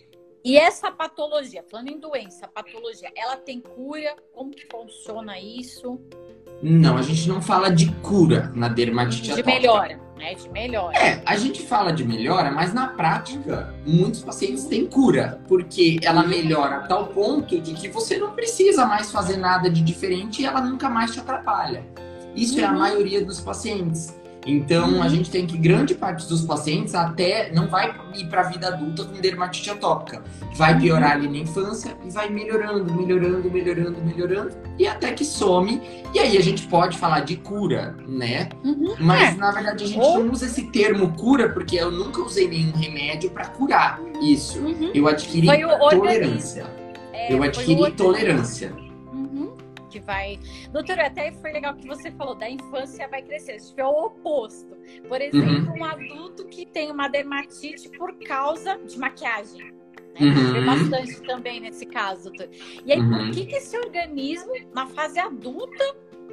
[0.45, 4.15] E essa patologia, falando em doença, patologia, ela tem cura?
[4.33, 6.01] Como que funciona isso?
[6.63, 9.53] Não, a gente não fala de cura na dermatite de atópica.
[9.53, 10.35] De melhora, né?
[10.35, 10.97] De melhora.
[10.97, 16.23] É, a gente fala de melhora, mas na prática, muitos pacientes têm cura, porque ela
[16.23, 20.47] melhora a tal ponto de que você não precisa mais fazer nada de diferente e
[20.47, 21.85] ela nunca mais te atrapalha.
[22.35, 22.61] Isso uhum.
[22.61, 22.79] é a uhum.
[22.79, 24.17] maioria dos pacientes.
[24.47, 25.03] Então, uhum.
[25.03, 28.69] a gente tem que grande parte dos pacientes até não vai ir para a vida
[28.69, 30.23] adulta com dermatite atópica.
[30.55, 30.81] Vai uhum.
[30.81, 35.83] piorar ali na infância e vai melhorando, melhorando, melhorando, melhorando e até que some.
[36.15, 38.49] E aí a gente pode falar de cura, né?
[38.65, 38.95] Uhum.
[39.01, 39.37] Mas é.
[39.37, 40.23] na verdade a gente Ou...
[40.23, 44.61] não usa esse termo cura porque eu nunca usei nenhum remédio para curar isso.
[44.61, 44.93] Uhum.
[44.95, 45.49] Eu adquiri
[45.91, 46.67] tolerância.
[47.13, 48.86] É, eu adquiri tolerância
[49.97, 50.39] que vai.
[50.71, 53.59] Doutora, até foi legal que você falou, da infância vai crescer.
[53.61, 54.77] Se tiver o oposto.
[55.09, 55.81] Por exemplo, uhum.
[55.81, 59.75] um adulto que tem uma dermatite por causa de maquiagem.
[60.19, 60.21] Né?
[60.21, 60.65] Uhum.
[60.65, 62.49] bastante também nesse caso, doutor.
[62.85, 63.11] E aí, uhum.
[63.11, 65.85] por que, que esse organismo, na fase adulta,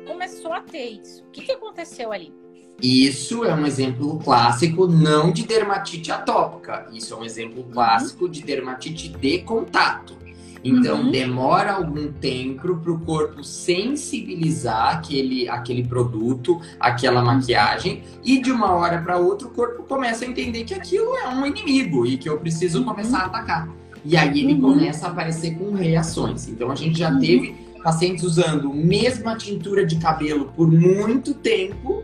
[0.07, 1.23] começou a ter isso?
[1.25, 2.33] O que, que aconteceu ali?
[2.81, 6.87] Isso é um exemplo clássico não de dermatite atópica.
[6.93, 10.22] Isso é um exemplo clássico de dermatite de contato.
[10.63, 11.11] Então, uhum.
[11.11, 17.27] demora algum tempo para o corpo sensibilizar aquele, aquele produto, aquela uhum.
[17.27, 21.27] maquiagem, e de uma hora para outra o corpo começa a entender que aquilo é
[21.27, 22.85] um inimigo e que eu preciso uhum.
[22.85, 23.69] começar a atacar.
[24.05, 24.73] E aí ele uhum.
[24.73, 26.47] começa a aparecer com reações.
[26.47, 27.19] Então, a gente já uhum.
[27.19, 32.03] teve pacientes usando a mesma tintura de cabelo por muito tempo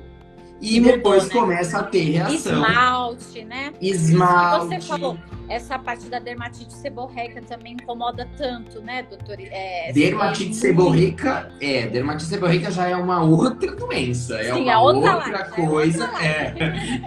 [0.61, 1.33] e depois né?
[1.33, 2.53] começa a ter reação.
[2.53, 3.73] Esmalte, né?
[3.81, 4.67] Esmalte.
[4.67, 9.37] Você falou, essa parte da dermatite seborreica também incomoda tanto, né, doutor?
[9.39, 14.77] É, dermatite seborreica, é, dermatite seborreica já é uma outra doença, é Sim, uma é
[14.77, 16.53] outra, outra live, coisa, é.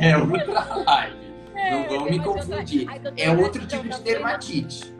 [0.00, 1.22] É, é outra live.
[1.54, 2.88] É, Não vamos me confundir.
[2.88, 4.91] Ai, é outro tipo de dermatite.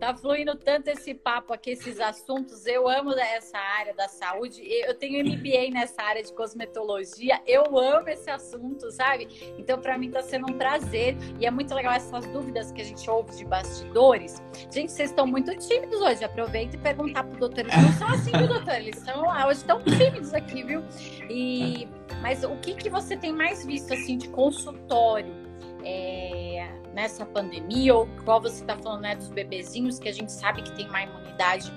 [0.00, 2.64] Tá fluindo tanto esse papo aqui, esses assuntos.
[2.64, 4.62] Eu amo essa área da saúde.
[4.66, 7.38] Eu tenho MBA nessa área de cosmetologia.
[7.46, 9.28] Eu amo esse assunto, sabe?
[9.58, 11.18] Então, para mim, tá sendo um prazer.
[11.38, 14.42] E é muito legal essas dúvidas que a gente ouve de bastidores.
[14.72, 16.24] Gente, vocês estão muito tímidos hoje.
[16.24, 17.60] Aproveita e perguntar pro doutor.
[17.60, 18.76] Eles não são assim, viu, doutor?
[18.76, 20.82] Eles são hoje estão tímidos aqui, viu?
[21.28, 21.86] E,
[22.22, 25.50] mas o que, que você tem mais visto, assim, de consultório?
[25.84, 26.49] É
[26.94, 30.74] nessa pandemia, ou qual você está falando, né, dos bebezinhos, que a gente sabe que
[30.76, 31.72] tem uma imunidade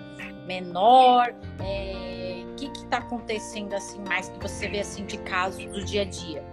[0.48, 1.34] menor.
[1.60, 2.44] É...
[2.52, 6.06] O que está acontecendo assim mais que você vê assim de casos do dia a
[6.06, 6.44] dia?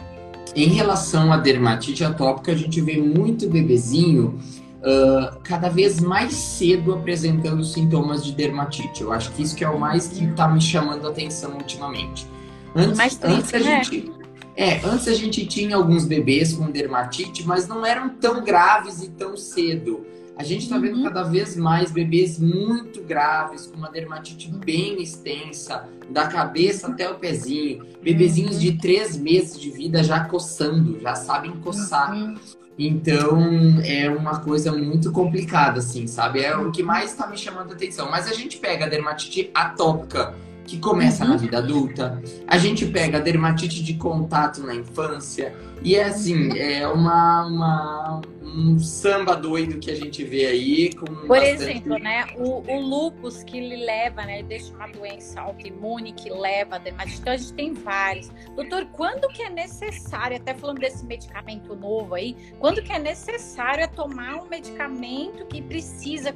[0.57, 4.41] Em relação à dermatite atópica, a gente vê muito bebezinho
[4.81, 9.03] uh, cada vez mais cedo apresentando sintomas de dermatite.
[9.03, 12.27] Eu acho que isso que é o mais que está me chamando a atenção ultimamente.
[12.75, 13.85] Antes, mais triste, antes a né?
[13.85, 14.20] gente
[14.61, 19.09] é, antes a gente tinha alguns bebês com dermatite, mas não eram tão graves e
[19.09, 20.05] tão cedo.
[20.37, 21.05] A gente está vendo uhum.
[21.05, 27.15] cada vez mais bebês muito graves, com uma dermatite bem extensa, da cabeça até o
[27.15, 27.87] pezinho.
[28.03, 28.61] Bebezinhos uhum.
[28.61, 32.13] de três meses de vida já coçando, já sabem coçar.
[32.15, 32.37] Uhum.
[32.79, 36.41] Então é uma coisa muito complicada, assim, sabe?
[36.43, 38.11] É o que mais está me chamando a atenção.
[38.11, 40.35] Mas a gente pega a dermatite atópica
[40.71, 41.31] que começa uhum.
[41.31, 42.23] na vida adulta.
[42.47, 45.53] A gente pega a dermatite de contato na infância.
[45.83, 50.93] E é assim, é uma, uma um samba doido que a gente vê aí.
[50.95, 51.63] Com Por bastante...
[51.63, 52.25] exemplo, né?
[52.37, 54.39] O, o lupus que ele leva, né?
[54.39, 57.19] Ele deixa uma doença autoimune que leva a dermatite.
[57.21, 58.31] Então a gente tem vários.
[58.55, 63.89] Doutor, quando que é necessário, até falando desse medicamento novo aí, quando que é necessário
[63.89, 66.33] tomar um medicamento que precisa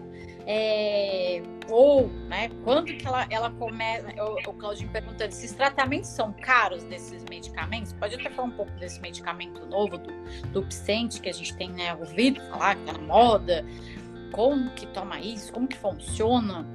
[0.47, 6.33] é, ou, né, quando que ela, ela começa, o, o Claudinho perguntando, esses tratamentos são
[6.33, 7.93] caros desses medicamentos?
[7.95, 10.13] Pode até falar um pouco desse medicamento novo, do,
[10.53, 10.67] do
[11.21, 13.65] que a gente tem né, ouvido falar, que tá na moda,
[14.33, 16.67] como que toma isso, como que funciona?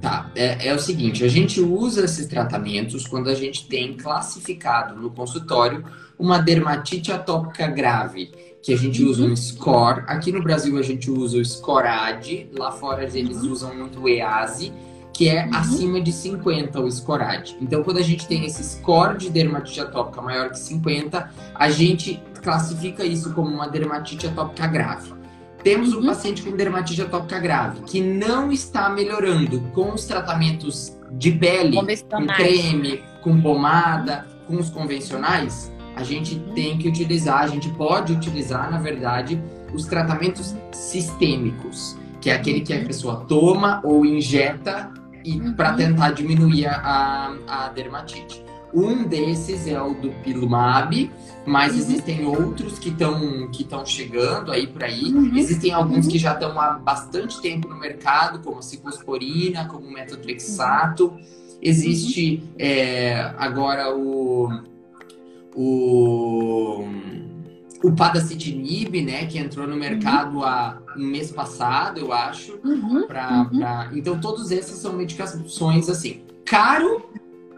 [0.00, 4.94] Tá, é, é, o seguinte, a gente usa esses tratamentos quando a gente tem classificado
[4.94, 5.84] no consultório
[6.16, 8.30] uma dermatite atópica grave,
[8.68, 10.04] que a gente usa um score.
[10.06, 13.52] Aqui no Brasil a gente usa o Scorad, lá fora eles uhum.
[13.52, 14.74] usam muito o EASI,
[15.10, 15.54] que é uhum.
[15.54, 17.56] acima de 50 o Scorad.
[17.62, 22.22] Então, quando a gente tem esse score de dermatite atópica maior que 50, a gente
[22.42, 25.14] classifica isso como uma dermatite atópica grave.
[25.64, 26.06] Temos um uhum.
[26.06, 32.26] paciente com dermatite atópica grave que não está melhorando com os tratamentos de pele, com
[32.26, 38.70] creme, com pomada, com os convencionais a gente tem que utilizar, a gente pode utilizar,
[38.70, 39.42] na verdade,
[39.74, 44.92] os tratamentos sistêmicos, que é aquele que a pessoa toma ou injeta
[45.26, 45.54] uhum.
[45.54, 48.44] para tentar diminuir a, a dermatite.
[48.72, 51.10] Um desses é o do Pilumab,
[51.44, 51.78] mas uhum.
[51.78, 55.12] existem outros que estão que chegando aí por aí.
[55.12, 55.36] Uhum.
[55.36, 56.12] Existem alguns uhum.
[56.12, 61.12] que já estão há bastante tempo no mercado, como a ciclosporina, como o metotrexato.
[61.60, 62.48] Existe uhum.
[62.56, 64.67] é, agora o
[65.54, 66.84] o,
[67.82, 70.44] o Padacitinib, né, que entrou no mercado uhum.
[70.44, 72.58] há um mês passado, eu acho.
[72.64, 73.06] Uhum.
[73.06, 73.58] Pra, uhum.
[73.58, 73.90] Pra...
[73.92, 77.08] Então, todos esses são medicações, assim, caro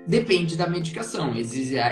[0.06, 1.32] depende da medicação.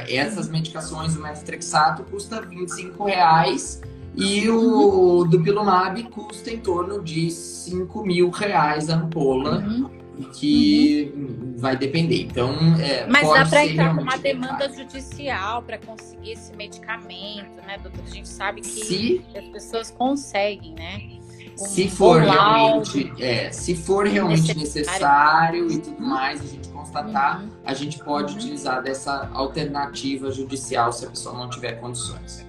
[0.09, 3.81] Essas medicações, o metotrexato custa 25 reais
[4.17, 9.59] e o dupilumab custa em torno de 5 mil reais a ampola.
[9.59, 11.55] Uhum que uhum.
[11.57, 12.23] vai depender.
[12.23, 17.79] Então, é, mas dá para entrar com uma demanda judicial para conseguir esse medicamento, né,
[17.83, 18.03] doutor?
[18.05, 21.19] A gente sabe que se, as pessoas conseguem, né?
[21.61, 25.67] Um se for realmente, é, se for realmente necessário.
[25.67, 27.51] necessário, e tudo mais, a gente constatar, uhum.
[27.65, 28.39] a gente pode uhum.
[28.39, 32.47] utilizar dessa alternativa judicial se a pessoa não tiver condições.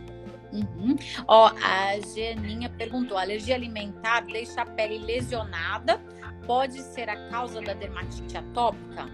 [0.51, 0.95] Uhum.
[1.27, 6.01] Ó, a Geninha perguntou: alergia alimentar deixa a pele lesionada
[6.45, 9.05] pode ser a causa da dermatite atópica?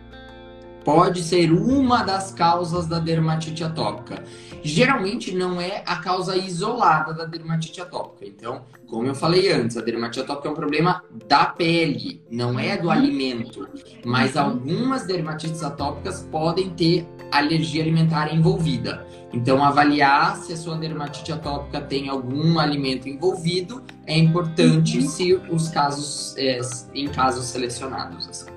[0.86, 4.24] Pode ser uma das causas da dermatite atópica.
[4.62, 8.24] Geralmente não é a causa isolada da dermatite atópica.
[8.26, 12.78] Então, como eu falei antes, a dermatite atópica é um problema da pele, não é
[12.78, 13.68] do alimento.
[14.06, 14.42] Mas uhum.
[14.42, 19.08] algumas dermatites atópicas podem ter alergia alimentar envolvida.
[19.34, 25.10] Então, avaliar se a sua dermatite atópica tem algum alimento envolvido é importante uhum.
[25.10, 26.60] se os casos, é,
[26.94, 28.30] em casos selecionados.
[28.30, 28.55] Assim.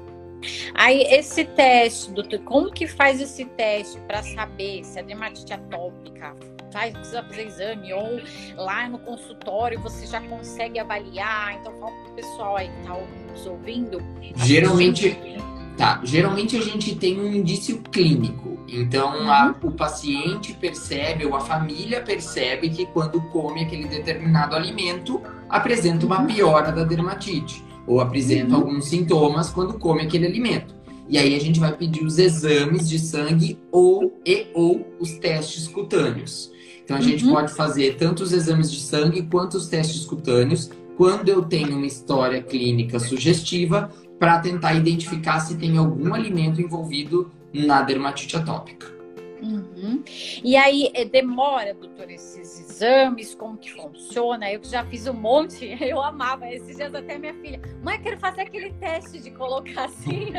[0.75, 6.35] Aí, esse teste, doutor, como que faz esse teste para saber se a dermatite atópica
[6.73, 8.21] faz, precisa fazer exame ou
[8.57, 11.57] lá no consultório você já consegue avaliar?
[11.61, 12.97] Então, fala para o pessoal aí que está
[13.33, 14.03] nos ouvindo.
[14.37, 15.17] Geralmente,
[15.77, 18.59] tá, geralmente a gente tem um indício clínico.
[18.69, 19.33] Então, uhum.
[19.33, 26.05] a, o paciente percebe ou a família percebe que quando come aquele determinado alimento apresenta
[26.05, 26.27] uma uhum.
[26.27, 28.57] piora da dermatite ou apresenta uhum.
[28.57, 30.77] alguns sintomas quando come aquele alimento.
[31.09, 35.67] E aí a gente vai pedir os exames de sangue ou e ou os testes
[35.67, 36.53] cutâneos.
[36.85, 37.33] Então a gente uhum.
[37.33, 41.87] pode fazer tanto os exames de sangue quanto os testes cutâneos quando eu tenho uma
[41.87, 48.98] história clínica sugestiva para tentar identificar se tem algum alimento envolvido na dermatite atópica.
[49.43, 50.03] Uhum.
[50.43, 54.51] E aí, é, demora, doutor, esses exames, como que funciona?
[54.51, 56.49] Eu já fiz um monte, eu amava.
[56.53, 60.33] Esses dias até minha filha, mãe, quero fazer aquele teste de colocar assim.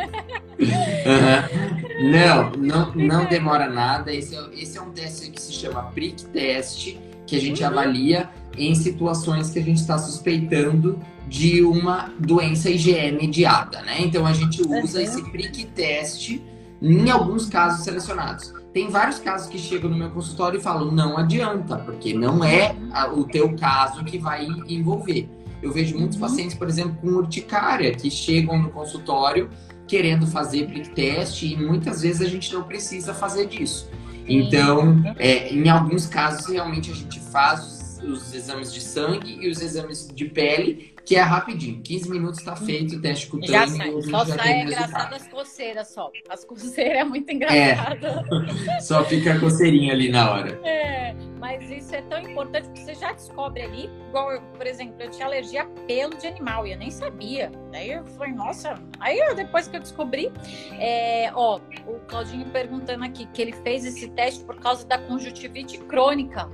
[0.59, 2.11] uhum.
[2.11, 4.13] Não, não, não demora nada.
[4.13, 7.69] Esse é, esse é um teste que se chama PRIC teste, que a gente uhum.
[7.69, 13.97] avalia em situações que a gente está suspeitando de uma doença IgE mediada, né?
[13.99, 15.03] Então a gente usa uhum.
[15.03, 16.41] esse PRIC teste
[16.81, 18.53] em alguns casos selecionados.
[18.73, 22.75] Tem vários casos que chegam no meu consultório e falam: não adianta, porque não é
[23.13, 25.29] o teu caso que vai envolver.
[25.61, 26.21] Eu vejo muitos uhum.
[26.21, 29.49] pacientes, por exemplo, com urticária, que chegam no consultório
[29.87, 33.89] querendo fazer prick test e muitas vezes a gente não precisa fazer disso.
[34.27, 39.49] Então, é, em alguns casos, realmente a gente faz os, os exames de sangue e
[39.49, 41.81] os exames de pele que é rapidinho.
[41.81, 43.51] 15 minutos está feito o teste cutâneo.
[43.51, 43.91] Já sai.
[44.03, 46.11] Só já sai é engraçado as coceiras só.
[46.29, 48.05] As coceiras é muito engraçado.
[48.05, 48.77] É.
[48.79, 50.59] só fica a coceirinha ali na hora.
[50.63, 53.89] É, mas isso é tão importante que você já descobre ali.
[54.09, 57.51] Igual, eu, por exemplo, eu tinha alergia a pelo de animal e eu nem sabia.
[57.71, 58.75] Daí eu falei, nossa.
[58.99, 60.31] Aí eu, depois que eu descobri,
[60.79, 65.79] é, ó, o Claudinho perguntando aqui que ele fez esse teste por causa da conjuntivite
[65.79, 66.47] crônica.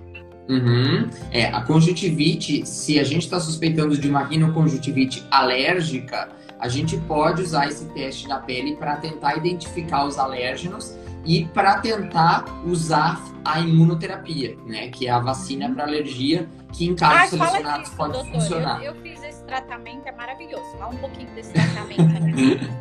[0.48, 1.10] Uhum.
[1.32, 6.30] É, a conjuntivite, se a gente está suspeitando de uma rinoconjuntivite alérgica,
[6.60, 11.80] a gente pode usar esse teste da pele para tentar identificar os alérgenos e para
[11.80, 14.90] tentar usar a imunoterapia, né?
[14.90, 18.84] Que é a vacina para alergia, que em casos ah, selecionados disso, pode doutor, funcionar.
[18.84, 20.66] Eu, eu, fiz esse tratamento, é maravilhoso.
[20.78, 22.04] Fala um pouquinho desse tratamento.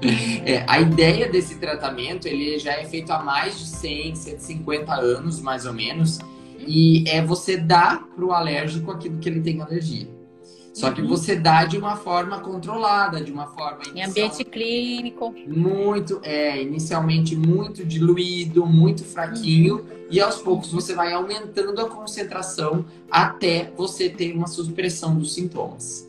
[0.44, 5.40] é, a ideia desse tratamento, ele já é feito há mais de 100, 150 anos,
[5.40, 6.18] mais ou menos.
[6.66, 10.08] E é você dar para o alérgico aquilo que ele tem alergia.
[10.74, 11.06] Só que uhum.
[11.06, 15.32] você dá de uma forma controlada, de uma forma inicial, em ambiente clínico.
[15.46, 20.06] Muito, é, inicialmente muito diluído, muito fraquinho, uhum.
[20.10, 26.08] e aos poucos você vai aumentando a concentração até você ter uma supressão dos sintomas.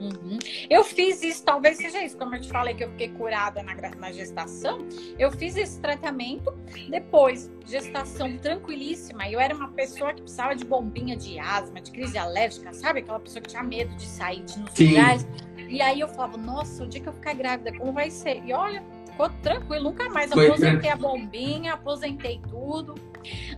[0.00, 0.38] Uhum.
[0.68, 3.74] Eu fiz isso, talvez seja isso, como eu te falei que eu fiquei curada na,
[3.96, 4.86] na gestação,
[5.18, 6.52] eu fiz esse tratamento,
[6.90, 12.18] depois, gestação tranquilíssima, eu era uma pessoa que precisava de bombinha de asma, de crise
[12.18, 13.00] alérgica, sabe?
[13.00, 15.26] Aquela pessoa que tinha medo de sair de nos lugares.
[15.68, 18.42] E aí eu falava, nossa, o dia que eu ficar grávida, como vai ser?
[18.44, 20.30] E olha, ficou tranquilo, nunca mais.
[20.30, 22.94] Foi aposentei a bombinha, aposentei tudo.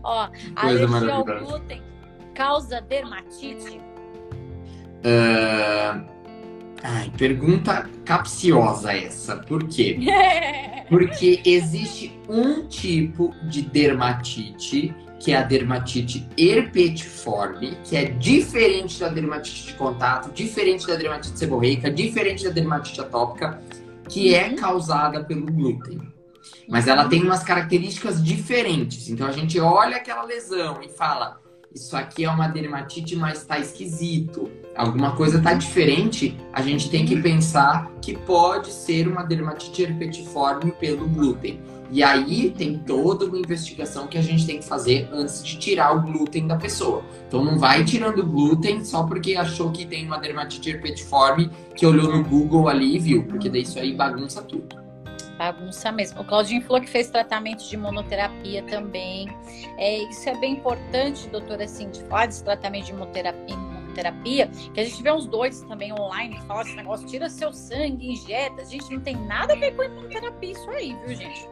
[0.02, 1.82] Ó, a alergia ao glúten
[2.34, 3.80] causa dermatite?
[5.04, 6.17] Uh
[6.82, 9.36] Ai, pergunta capciosa essa.
[9.36, 9.98] Por quê?
[10.88, 19.08] Porque existe um tipo de dermatite, que é a dermatite herpetiforme, que é diferente da
[19.08, 23.60] dermatite de contato, diferente da dermatite seborreica, diferente da dermatite atópica,
[24.08, 24.52] que é uhum.
[24.52, 26.00] é causada pelo glúten.
[26.68, 29.08] mas ela tem umas características diferentes.
[29.10, 31.40] Então a gente olha aquela lesão e fala:
[31.74, 34.50] isso aqui é uma dermatite, mas está esquisito.
[34.78, 36.38] Alguma coisa está diferente.
[36.52, 41.60] A gente tem que pensar que pode ser uma dermatite herpetiforme pelo glúten.
[41.90, 45.96] E aí tem toda uma investigação que a gente tem que fazer antes de tirar
[45.96, 47.02] o glúten da pessoa.
[47.26, 51.84] Então não vai tirando o glúten só porque achou que tem uma dermatite herpetiforme, que
[51.84, 54.76] olhou no Google ali e viu, porque daí isso aí bagunça tudo.
[55.38, 56.20] Bagunça mesmo.
[56.20, 59.28] O Claudinho falou que fez tratamento de monoterapia também.
[59.76, 63.56] É, isso é bem importante, doutora, assim, de falar desse tratamento de monoterapia,
[63.94, 67.52] terapia, que a gente vê uns doidos também online que falam esse negócio, tira seu
[67.52, 68.64] sangue, injeta.
[68.64, 71.48] Gente não tem nada a ver com imunoterapia isso aí, viu, gente?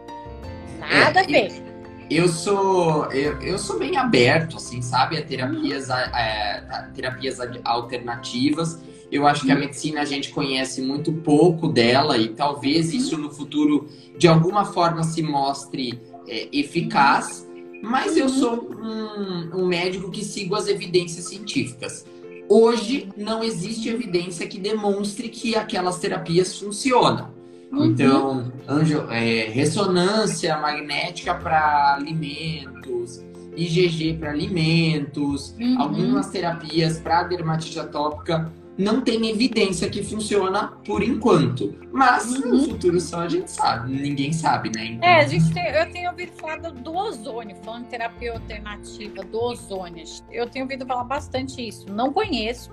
[0.78, 1.76] Nada é, a ver.
[2.08, 5.18] Eu sou, eu, eu sou bem aberto, assim, sabe?
[5.18, 8.78] A terapias, a, a, a terapias alternativas.
[9.10, 9.60] Eu acho que a uhum.
[9.60, 12.96] medicina a gente conhece muito pouco dela e talvez uhum.
[12.96, 17.46] isso no futuro de alguma forma se mostre é, eficaz.
[17.82, 18.32] Mas eu uhum.
[18.32, 22.04] sou um, um médico que sigo as evidências científicas.
[22.48, 27.34] Hoje não existe evidência que demonstre que aquelas terapias funcionam.
[27.72, 27.86] Uhum.
[27.86, 33.20] Então, anjo, é, ressonância magnética para alimentos,
[33.56, 35.80] IgG para alimentos, uhum.
[35.80, 41.74] algumas terapias para dermatite atópica não tem evidência que funciona por enquanto.
[41.92, 42.50] Mas uhum.
[42.50, 44.86] no futuro só a gente sabe, ninguém sabe, né?
[44.86, 45.08] Então...
[45.08, 50.04] É, a gente tem, eu tenho ouvido falar do ozônio, falando terapia alternativa do ozônio.
[50.30, 51.86] Eu tenho ouvido falar bastante isso.
[51.90, 52.70] Não conheço.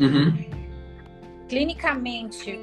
[0.00, 0.32] Uhum.
[1.48, 2.58] Clinicamente,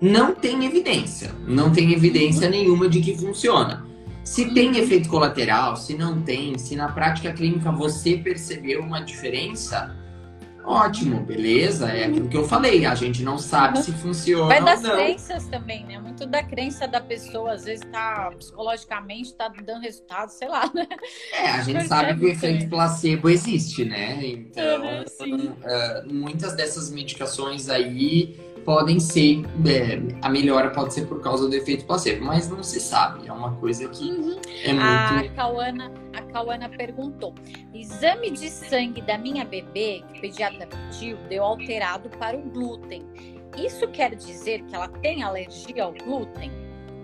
[0.00, 1.32] não tem evidência.
[1.46, 3.84] Não tem evidência nenhuma de que funciona.
[4.22, 9.96] Se tem efeito colateral, se não tem, se na prática clínica você percebeu uma diferença,
[10.68, 11.90] ótimo, beleza?
[11.90, 12.84] É aquilo que eu falei.
[12.84, 14.46] A gente não sabe se funciona.
[14.46, 15.98] Vai das crenças também, né?
[15.98, 20.86] Muito da crença da pessoa, às vezes tá psicologicamente, tá dando resultado, sei lá, né?
[21.32, 24.18] É, a gente sabe que o efeito placebo existe, né?
[24.22, 28.38] Então, uh, muitas dessas medicações aí
[28.68, 32.78] podem ser, é, a melhora pode ser por causa do efeito placebo, mas não se
[32.78, 34.38] sabe, é uma coisa que uhum.
[34.62, 35.30] é muito...
[35.30, 37.34] A Cauana, a Cauana perguntou,
[37.72, 43.06] exame de sangue da minha bebê, que o pediatra pediu, deu alterado para o glúten.
[43.56, 46.52] Isso quer dizer que ela tem alergia ao glúten?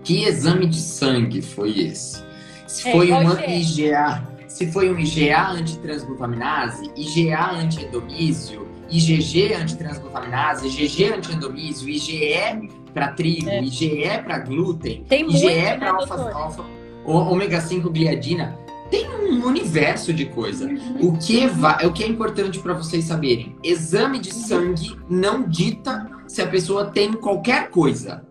[0.03, 2.23] Que exame de sangue foi esse?
[2.67, 11.13] Se é, foi uma IgA, se foi um IgA antitransglutaminase, IgA antiedomísio, IgG antitransglutaminase, IgG
[11.13, 13.63] antiendomísio, IgE para trigo, é.
[13.63, 16.65] IgE para glúten, Tem IgE né, para alfa, alfa,
[17.05, 18.57] ômega 5 gliadina.
[18.89, 20.67] Tem um universo de coisa.
[20.67, 21.09] Uhum.
[21.09, 21.41] O que,
[21.85, 23.55] o que é importante para vocês saberem?
[23.63, 28.23] Exame de sangue não dita se a pessoa tem qualquer coisa.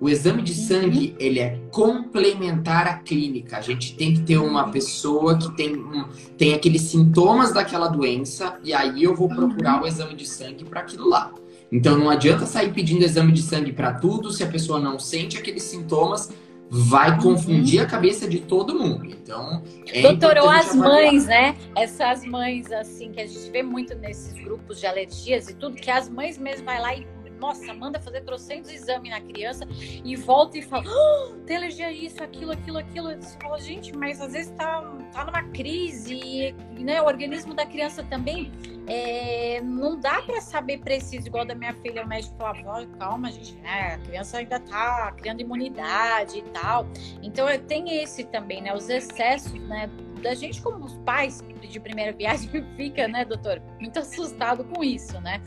[0.00, 3.58] O exame de sangue, ele é complementar à clínica.
[3.58, 6.04] A gente tem que ter uma pessoa que tem, um,
[6.36, 10.80] tem aqueles sintomas daquela doença e aí eu vou procurar o exame de sangue para
[10.80, 11.32] aquilo lá.
[11.70, 15.36] Então não adianta sair pedindo exame de sangue para tudo se a pessoa não sente
[15.36, 16.30] aqueles sintomas,
[16.70, 19.06] vai confundir a cabeça de todo mundo.
[19.06, 20.88] Então, é Doutor, ou as avaliar.
[20.88, 21.56] mães, né?
[21.74, 25.90] Essas mães assim que a gente vê muito nesses grupos de alergias e tudo, que
[25.90, 27.06] as mães mesmo vai lá e
[27.40, 29.66] nossa, manda fazer trocentos exames na criança
[30.04, 33.14] e volta e fala, oh, tem alergia a isso, aquilo, aquilo, aquilo.
[33.16, 34.82] Você fala, gente, mas às vezes tá,
[35.12, 38.52] tá numa crise né, o organismo da criança também
[38.86, 43.54] é, não dá para saber preciso, igual da minha filha, o médico falou, calma, gente,
[43.56, 43.94] né?
[43.94, 46.86] A criança ainda tá criando imunidade e tal.
[47.22, 48.74] Então tem esse também, né?
[48.74, 49.90] Os excessos, né?
[50.22, 55.20] Da gente como os pais de primeira viagem fica, né, doutor, muito assustado com isso,
[55.20, 55.42] né?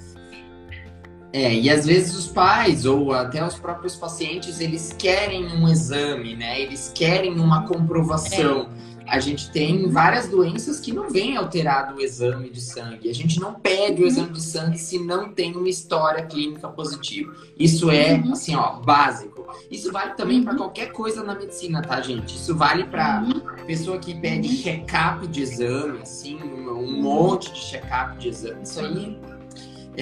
[1.33, 6.35] É, e às vezes os pais ou até os próprios pacientes, eles querem um exame,
[6.35, 6.59] né?
[6.59, 8.69] Eles querem uma comprovação.
[8.87, 8.91] É.
[9.07, 13.09] A gente tem várias doenças que não vem alterado o exame de sangue.
[13.09, 17.33] A gente não pede o exame de sangue se não tem uma história clínica positiva.
[17.57, 18.31] Isso é, uhum.
[18.31, 19.47] assim, ó, básico.
[19.69, 20.45] Isso vale também uhum.
[20.45, 22.35] para qualquer coisa na medicina, tá, gente?
[22.35, 23.65] Isso vale para uhum.
[23.65, 28.63] pessoa que pede check-up de exame, assim, um monte de check-up de exame.
[28.63, 29.17] Isso aí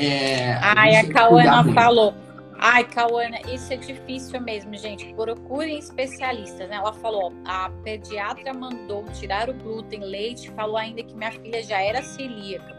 [0.05, 2.13] é, Ai, a Cauana falou.
[2.61, 5.13] Ai, Cauana, isso é difícil mesmo, gente.
[5.13, 6.75] Procurem especialistas, né?
[6.75, 11.81] Ela falou, a pediatra mandou tirar o glúten, leite, falou ainda que minha filha já
[11.81, 12.77] era celíaca.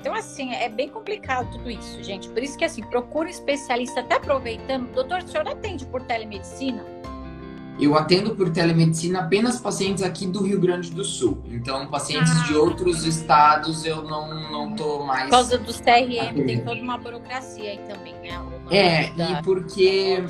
[0.00, 2.28] Então, assim, é bem complicado tudo isso, gente.
[2.30, 4.90] Por isso que, assim, procura um especialista, até aproveitando.
[4.92, 6.84] Doutor, o senhor atende por telemedicina?
[7.80, 11.38] Eu atendo por telemedicina apenas pacientes aqui do Rio Grande do Sul.
[11.46, 12.44] Então, pacientes ah.
[12.46, 15.24] de outros estados eu não, não tô mais.
[15.24, 18.40] Por causa dos TRM, tem toda uma burocracia aí também, né?
[18.70, 19.30] É, da...
[19.30, 20.22] e porque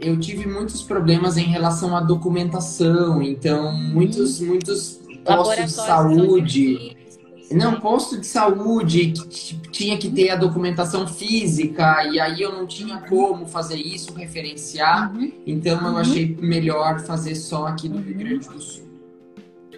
[0.00, 6.96] eu tive muitos problemas em relação à documentação, então muitos, muitos postos de saúde.
[7.50, 12.66] Não, posto de saúde que tinha que ter a documentação física, e aí eu não
[12.66, 15.14] tinha como fazer isso, referenciar.
[15.14, 15.32] Uhum.
[15.46, 15.96] Então eu uhum.
[15.98, 18.85] achei melhor fazer só aqui no Rio Grande do Sul.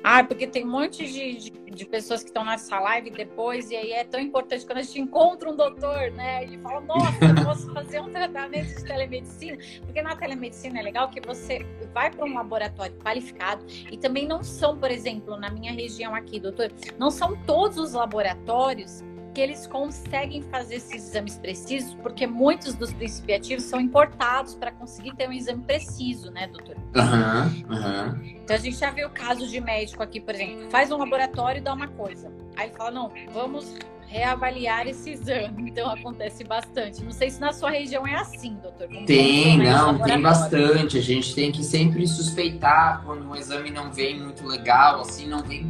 [0.03, 3.77] Ah, porque tem um monte de, de, de, pessoas que estão nessa live depois, e
[3.77, 6.45] aí é tão importante quando a gente encontra um doutor, né?
[6.45, 9.59] E fala, nossa, eu posso fazer um tratamento de telemedicina.
[9.85, 14.43] Porque na telemedicina é legal que você vai para um laboratório qualificado e também não
[14.43, 19.03] são, por exemplo, na minha região aqui, doutor, não são todos os laboratórios
[19.39, 24.73] que eles conseguem fazer esses exames precisos, porque muitos dos princípios ativos são importados para
[24.73, 26.75] conseguir ter um exame preciso, né, doutor?
[26.75, 28.25] Uhum, uhum.
[28.43, 31.59] Então a gente já vê o caso de médico aqui, por exemplo, faz um laboratório
[31.59, 32.33] e dá uma coisa.
[32.57, 33.77] Aí fala, não, vamos
[34.09, 35.71] reavaliar esse exame.
[35.71, 37.05] Então acontece bastante.
[37.05, 38.89] Não sei se na sua região é assim, doutor.
[38.89, 40.99] Como tem, não, tem bastante.
[40.99, 45.45] A gente tem que sempre suspeitar quando um exame não vem muito legal, assim, não
[45.45, 45.65] vem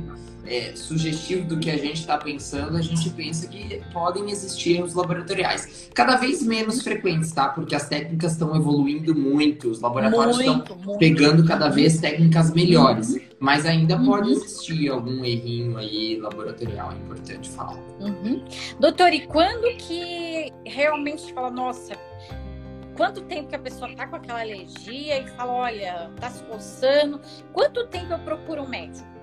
[0.49, 4.95] é, sugestivo do que a gente está pensando, a gente pensa que podem existir erros
[4.95, 5.91] laboratoriais.
[5.95, 7.49] Cada vez menos frequentes, tá?
[7.49, 10.65] Porque as técnicas estão evoluindo muito, os laboratórios estão
[10.99, 13.11] pegando cada vez técnicas melhores.
[13.11, 13.21] Uhum.
[13.39, 14.07] Mas ainda uhum.
[14.07, 17.79] pode existir algum errinho aí laboratorial, é importante falar.
[18.01, 18.43] Uhum.
[18.81, 21.95] Doutor, e quando que realmente fala, nossa,
[22.97, 27.21] quanto tempo que a pessoa tá com aquela alergia e fala, olha, tá se coçando,
[27.53, 29.18] quanto tempo eu procuro um médico?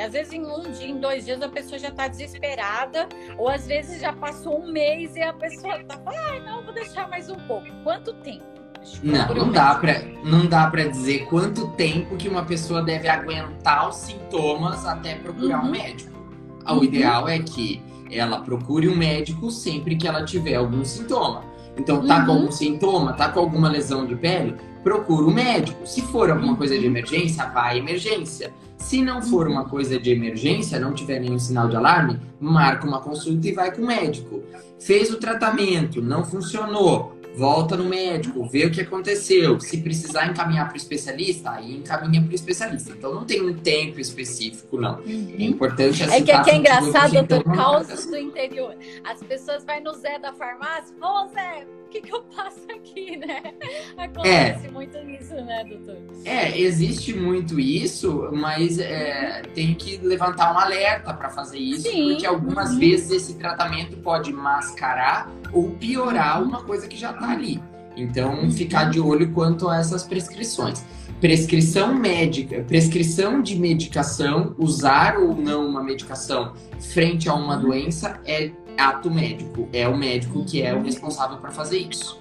[0.00, 3.66] Às vezes em um dia, em dois dias, a pessoa já está desesperada, ou às
[3.66, 7.36] vezes já passou um mês e a pessoa está ai, não, vou deixar mais um
[7.46, 7.66] pouco.
[7.82, 8.58] Quanto tempo?
[9.02, 13.88] Não, não dá, pra, não dá para dizer quanto tempo que uma pessoa deve aguentar
[13.88, 15.68] os sintomas até procurar uhum.
[15.68, 16.18] um médico.
[16.66, 16.84] O uhum.
[16.84, 21.44] ideal é que ela procure um médico sempre que ela tiver algum sintoma.
[21.76, 22.26] Então, tá uhum.
[22.26, 25.86] com algum sintoma, tá com alguma lesão de pele, procura o um médico.
[25.86, 28.52] Se for alguma coisa de emergência, vai à emergência.
[28.78, 33.00] Se não for uma coisa de emergência, não tiver nenhum sinal de alarme, marca uma
[33.00, 34.42] consulta e vai com o médico.
[34.80, 39.60] Fez o tratamento, não funcionou, volta no médico, vê o que aconteceu.
[39.60, 42.90] Se precisar encaminhar para o especialista, aí encaminha para o especialista.
[42.90, 44.98] Então não tem um tempo específico, não.
[44.98, 45.36] Uhum.
[45.38, 48.74] É importante É que aqui é engraçado, doutor, causos do interior.
[49.04, 53.16] As pessoas vão no Zé da farmácia, ô Zé, o que, que eu faço aqui,
[53.16, 53.40] né?
[53.96, 55.96] Acontece é, muito isso, né, doutor?
[56.24, 62.10] É, existe muito isso, mas é, tem que levantar um alerta para fazer isso, Sim.
[62.10, 62.78] porque algumas uhum.
[62.78, 67.60] vezes esse tratamento pode mascarar ou piorar uma coisa que já está ali.
[67.96, 68.50] Então, uhum.
[68.50, 70.84] ficar de olho quanto a essas prescrições.
[71.20, 77.62] Prescrição médica, prescrição de medicação, usar ou não uma medicação frente a uma uhum.
[77.62, 79.68] doença é ato médico.
[79.72, 82.20] É o médico que é o responsável para fazer isso.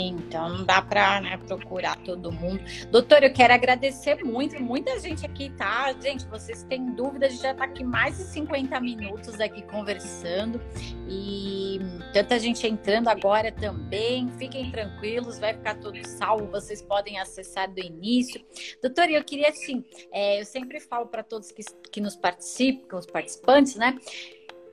[0.00, 2.62] Então não dá para né, procurar todo mundo.
[2.90, 5.92] Doutor, eu quero agradecer muito, muita gente aqui, tá?
[6.00, 10.60] Gente, vocês têm dúvidas, já está aqui mais de 50 minutos aqui conversando
[11.08, 11.80] e
[12.12, 14.30] tanta gente entrando agora também.
[14.38, 18.40] Fiquem tranquilos, vai ficar tudo salvo, vocês podem acessar do início.
[18.82, 23.06] Doutor, eu queria assim, é, eu sempre falo para todos que, que nos participam, os
[23.06, 23.96] participantes, né?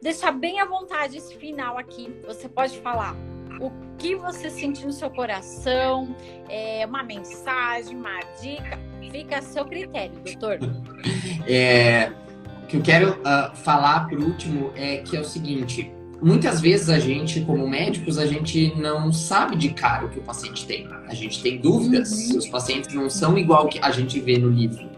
[0.02, 2.14] deixar bem à vontade esse final aqui.
[2.28, 3.16] Você pode falar
[3.60, 6.16] o que você sentiu no seu coração,
[6.50, 8.80] é, uma mensagem, uma dica.
[9.12, 10.60] Fica a seu critério, doutor.
[11.48, 12.12] É,
[12.64, 15.92] o que eu quero uh, falar por último é que é o seguinte.
[16.20, 20.24] Muitas vezes a gente, como médicos, a gente não sabe de cara o que o
[20.24, 20.88] paciente tem.
[21.08, 22.12] A gente tem dúvidas.
[22.12, 22.40] Uhum.
[22.40, 24.90] Os pacientes não são igual que a gente vê no livro.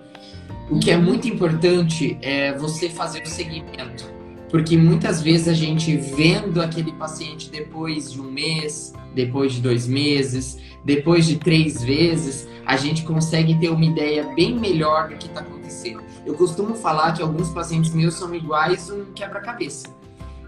[0.70, 4.16] O que é muito importante é você fazer o seguimento
[4.50, 9.88] porque muitas vezes a gente vendo aquele paciente depois de um mês, depois de dois
[9.88, 15.28] meses, depois de três vezes, a gente consegue ter uma ideia bem melhor do que
[15.28, 16.02] está acontecendo.
[16.26, 19.88] Eu costumo falar que alguns pacientes meus são iguais um quebra-cabeça.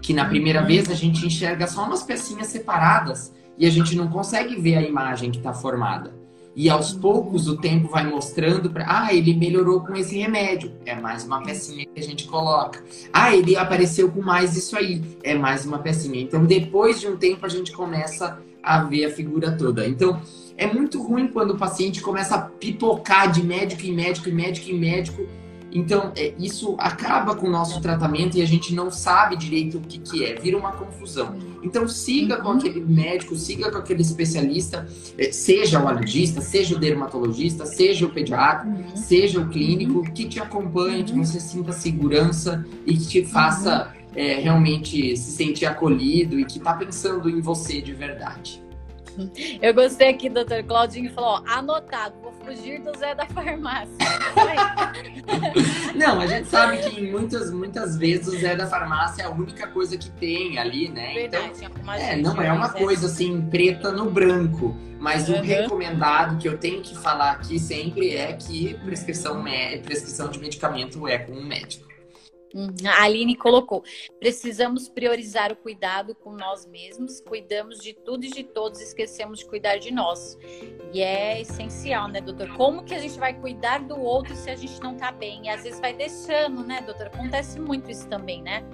[0.00, 4.08] Que na primeira vez a gente enxerga só umas pecinhas separadas e a gente não
[4.08, 6.19] consegue ver a imagem que está formada.
[6.54, 10.94] E aos poucos o tempo vai mostrando para, ah, ele melhorou com esse remédio, é
[10.94, 12.82] mais uma pecinha que a gente coloca.
[13.12, 16.20] Ah, ele apareceu com mais isso aí, é mais uma pecinha.
[16.20, 19.86] Então, depois de um tempo a gente começa a ver a figura toda.
[19.86, 20.20] Então,
[20.56, 24.70] é muito ruim quando o paciente começa a pipocar de médico em médico, em médico
[24.70, 25.39] em médico
[25.72, 29.80] então, é, isso acaba com o nosso tratamento e a gente não sabe direito o
[29.80, 31.36] que, que é, vira uma confusão.
[31.62, 32.58] Então, siga com uhum.
[32.58, 38.10] aquele médico, siga com aquele especialista, é, seja o alergista, seja o dermatologista, seja o
[38.10, 38.96] pediatra, uhum.
[38.96, 40.04] seja o clínico, uhum.
[40.04, 45.66] que te acompanhe, que você sinta segurança e que te faça é, realmente se sentir
[45.66, 48.62] acolhido e que está pensando em você de verdade.
[49.60, 53.94] Eu gostei aqui, doutor Claudinho falou, ó, anotado, vou fugir do Zé da farmácia.
[55.94, 59.66] não, a gente sabe que muitas, muitas vezes o Zé da farmácia é a única
[59.68, 61.14] coisa que tem ali, né?
[61.14, 64.76] Verdade, então, é, não é uma coisa assim preta no branco.
[65.00, 65.38] Mas uhum.
[65.38, 69.42] o recomendado que eu tenho que falar aqui sempre é que prescrição,
[69.82, 71.89] prescrição de medicamento é com um médico.
[72.54, 72.74] Uhum.
[72.86, 73.84] A Aline colocou:
[74.18, 79.46] precisamos priorizar o cuidado com nós mesmos, cuidamos de tudo e de todos, esquecemos de
[79.46, 80.36] cuidar de nós.
[80.92, 82.48] E é essencial, né, doutor?
[82.56, 85.46] Como que a gente vai cuidar do outro se a gente não tá bem?
[85.46, 87.06] E às vezes vai deixando, né, doutor?
[87.06, 88.64] Acontece muito isso também, né?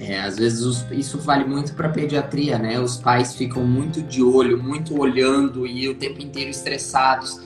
[0.00, 2.78] É, às vezes os, isso vale muito para pediatria, né?
[2.78, 7.40] Os pais ficam muito de olho, muito olhando e o tempo inteiro estressados.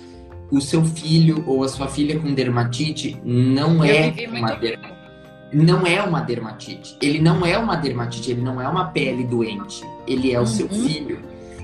[0.51, 5.02] O seu filho ou a sua filha com dermatite não Eu é uma dermatite
[5.53, 6.97] não é uma dermatite.
[7.01, 9.85] Ele não é uma dermatite, ele não é uma pele doente.
[10.07, 10.47] Ele é o uhum.
[10.47, 11.19] seu filho.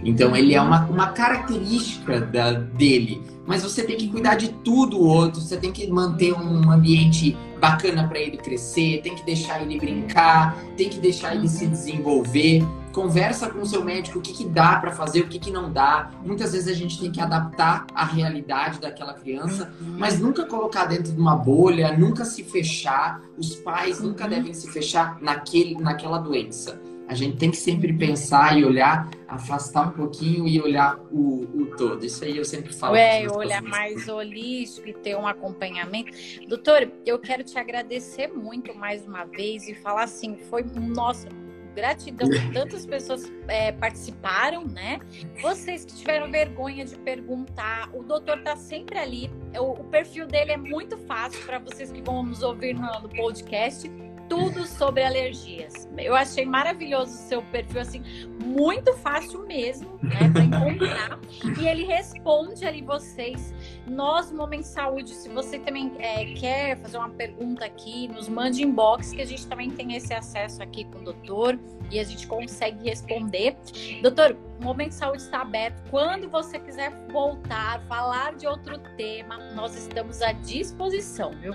[0.05, 3.21] Então ele é uma, uma característica da, dele.
[3.47, 7.37] Mas você tem que cuidar de tudo o outro, você tem que manter um ambiente
[7.59, 12.63] bacana para ele crescer, tem que deixar ele brincar, tem que deixar ele se desenvolver.
[12.99, 15.73] Conversa com o seu médico o que, que dá para fazer, o que, que não
[15.73, 16.11] dá.
[16.25, 21.13] Muitas vezes a gente tem que adaptar a realidade daquela criança, mas nunca colocar dentro
[21.13, 23.23] de uma bolha, nunca se fechar.
[23.39, 24.31] Os pais nunca uhum.
[24.31, 26.83] devem se fechar naquele, naquela doença.
[27.07, 31.67] A gente tem que sempre pensar e olhar, afastar um pouquinho e olhar o, o
[31.77, 32.05] todo.
[32.05, 32.97] Isso aí eu sempre falo.
[32.97, 36.11] É, olhar mais holístico e ter um acompanhamento.
[36.49, 41.29] Doutor, eu quero te agradecer muito mais uma vez e falar assim, foi nossa
[41.75, 44.99] gratidão que tantas pessoas é, participaram, né?
[45.41, 49.31] Vocês que tiveram vergonha de perguntar, o doutor tá sempre ali.
[49.59, 53.09] O, o perfil dele é muito fácil para vocês que vão nos ouvir no, no
[53.09, 53.91] podcast
[54.29, 55.89] tudo sobre alergias.
[55.97, 58.03] Eu achei maravilhoso o seu perfil, assim,
[58.45, 61.19] muito fácil mesmo, né, para encontrar.
[61.61, 63.55] e ele responde ali vocês.
[63.87, 69.13] Nós, Momento Saúde, se você também é, quer fazer uma pergunta aqui, nos mande inbox,
[69.13, 71.59] que a gente também tem esse acesso aqui com o doutor
[71.91, 73.57] e a gente consegue responder.
[74.03, 75.83] Doutor, o Momento Saúde está aberto.
[75.91, 81.55] Quando você quiser voltar, falar de outro tema, nós estamos à disposição, viu?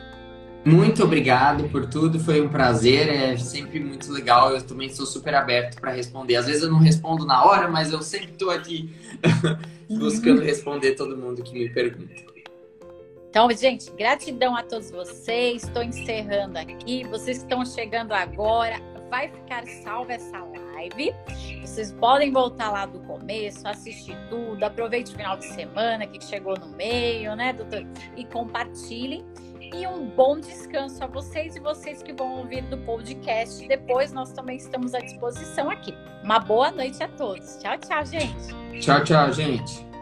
[0.65, 4.51] Muito obrigado por tudo, foi um prazer, é sempre muito legal.
[4.51, 6.37] Eu também sou super aberto para responder.
[6.37, 8.89] Às vezes eu não respondo na hora, mas eu sempre estou aqui
[9.89, 12.13] buscando responder todo mundo que me pergunta.
[13.29, 15.63] Então, gente, gratidão a todos vocês.
[15.63, 17.03] Estou encerrando aqui.
[17.09, 18.79] Vocês que estão chegando agora,
[19.13, 21.13] vai ficar salva essa live.
[21.61, 26.57] Vocês podem voltar lá do começo, assistir tudo, aproveite o final de semana que chegou
[26.57, 27.85] no meio, né, doutor?
[28.17, 29.23] E compartilhem
[29.73, 33.67] e um bom descanso a vocês e vocês que vão ouvir do podcast.
[33.67, 35.93] Depois nós também estamos à disposição aqui.
[36.23, 37.57] Uma boa noite a todos.
[37.57, 38.81] Tchau, tchau, gente.
[38.81, 39.92] Tchau, tchau, gente.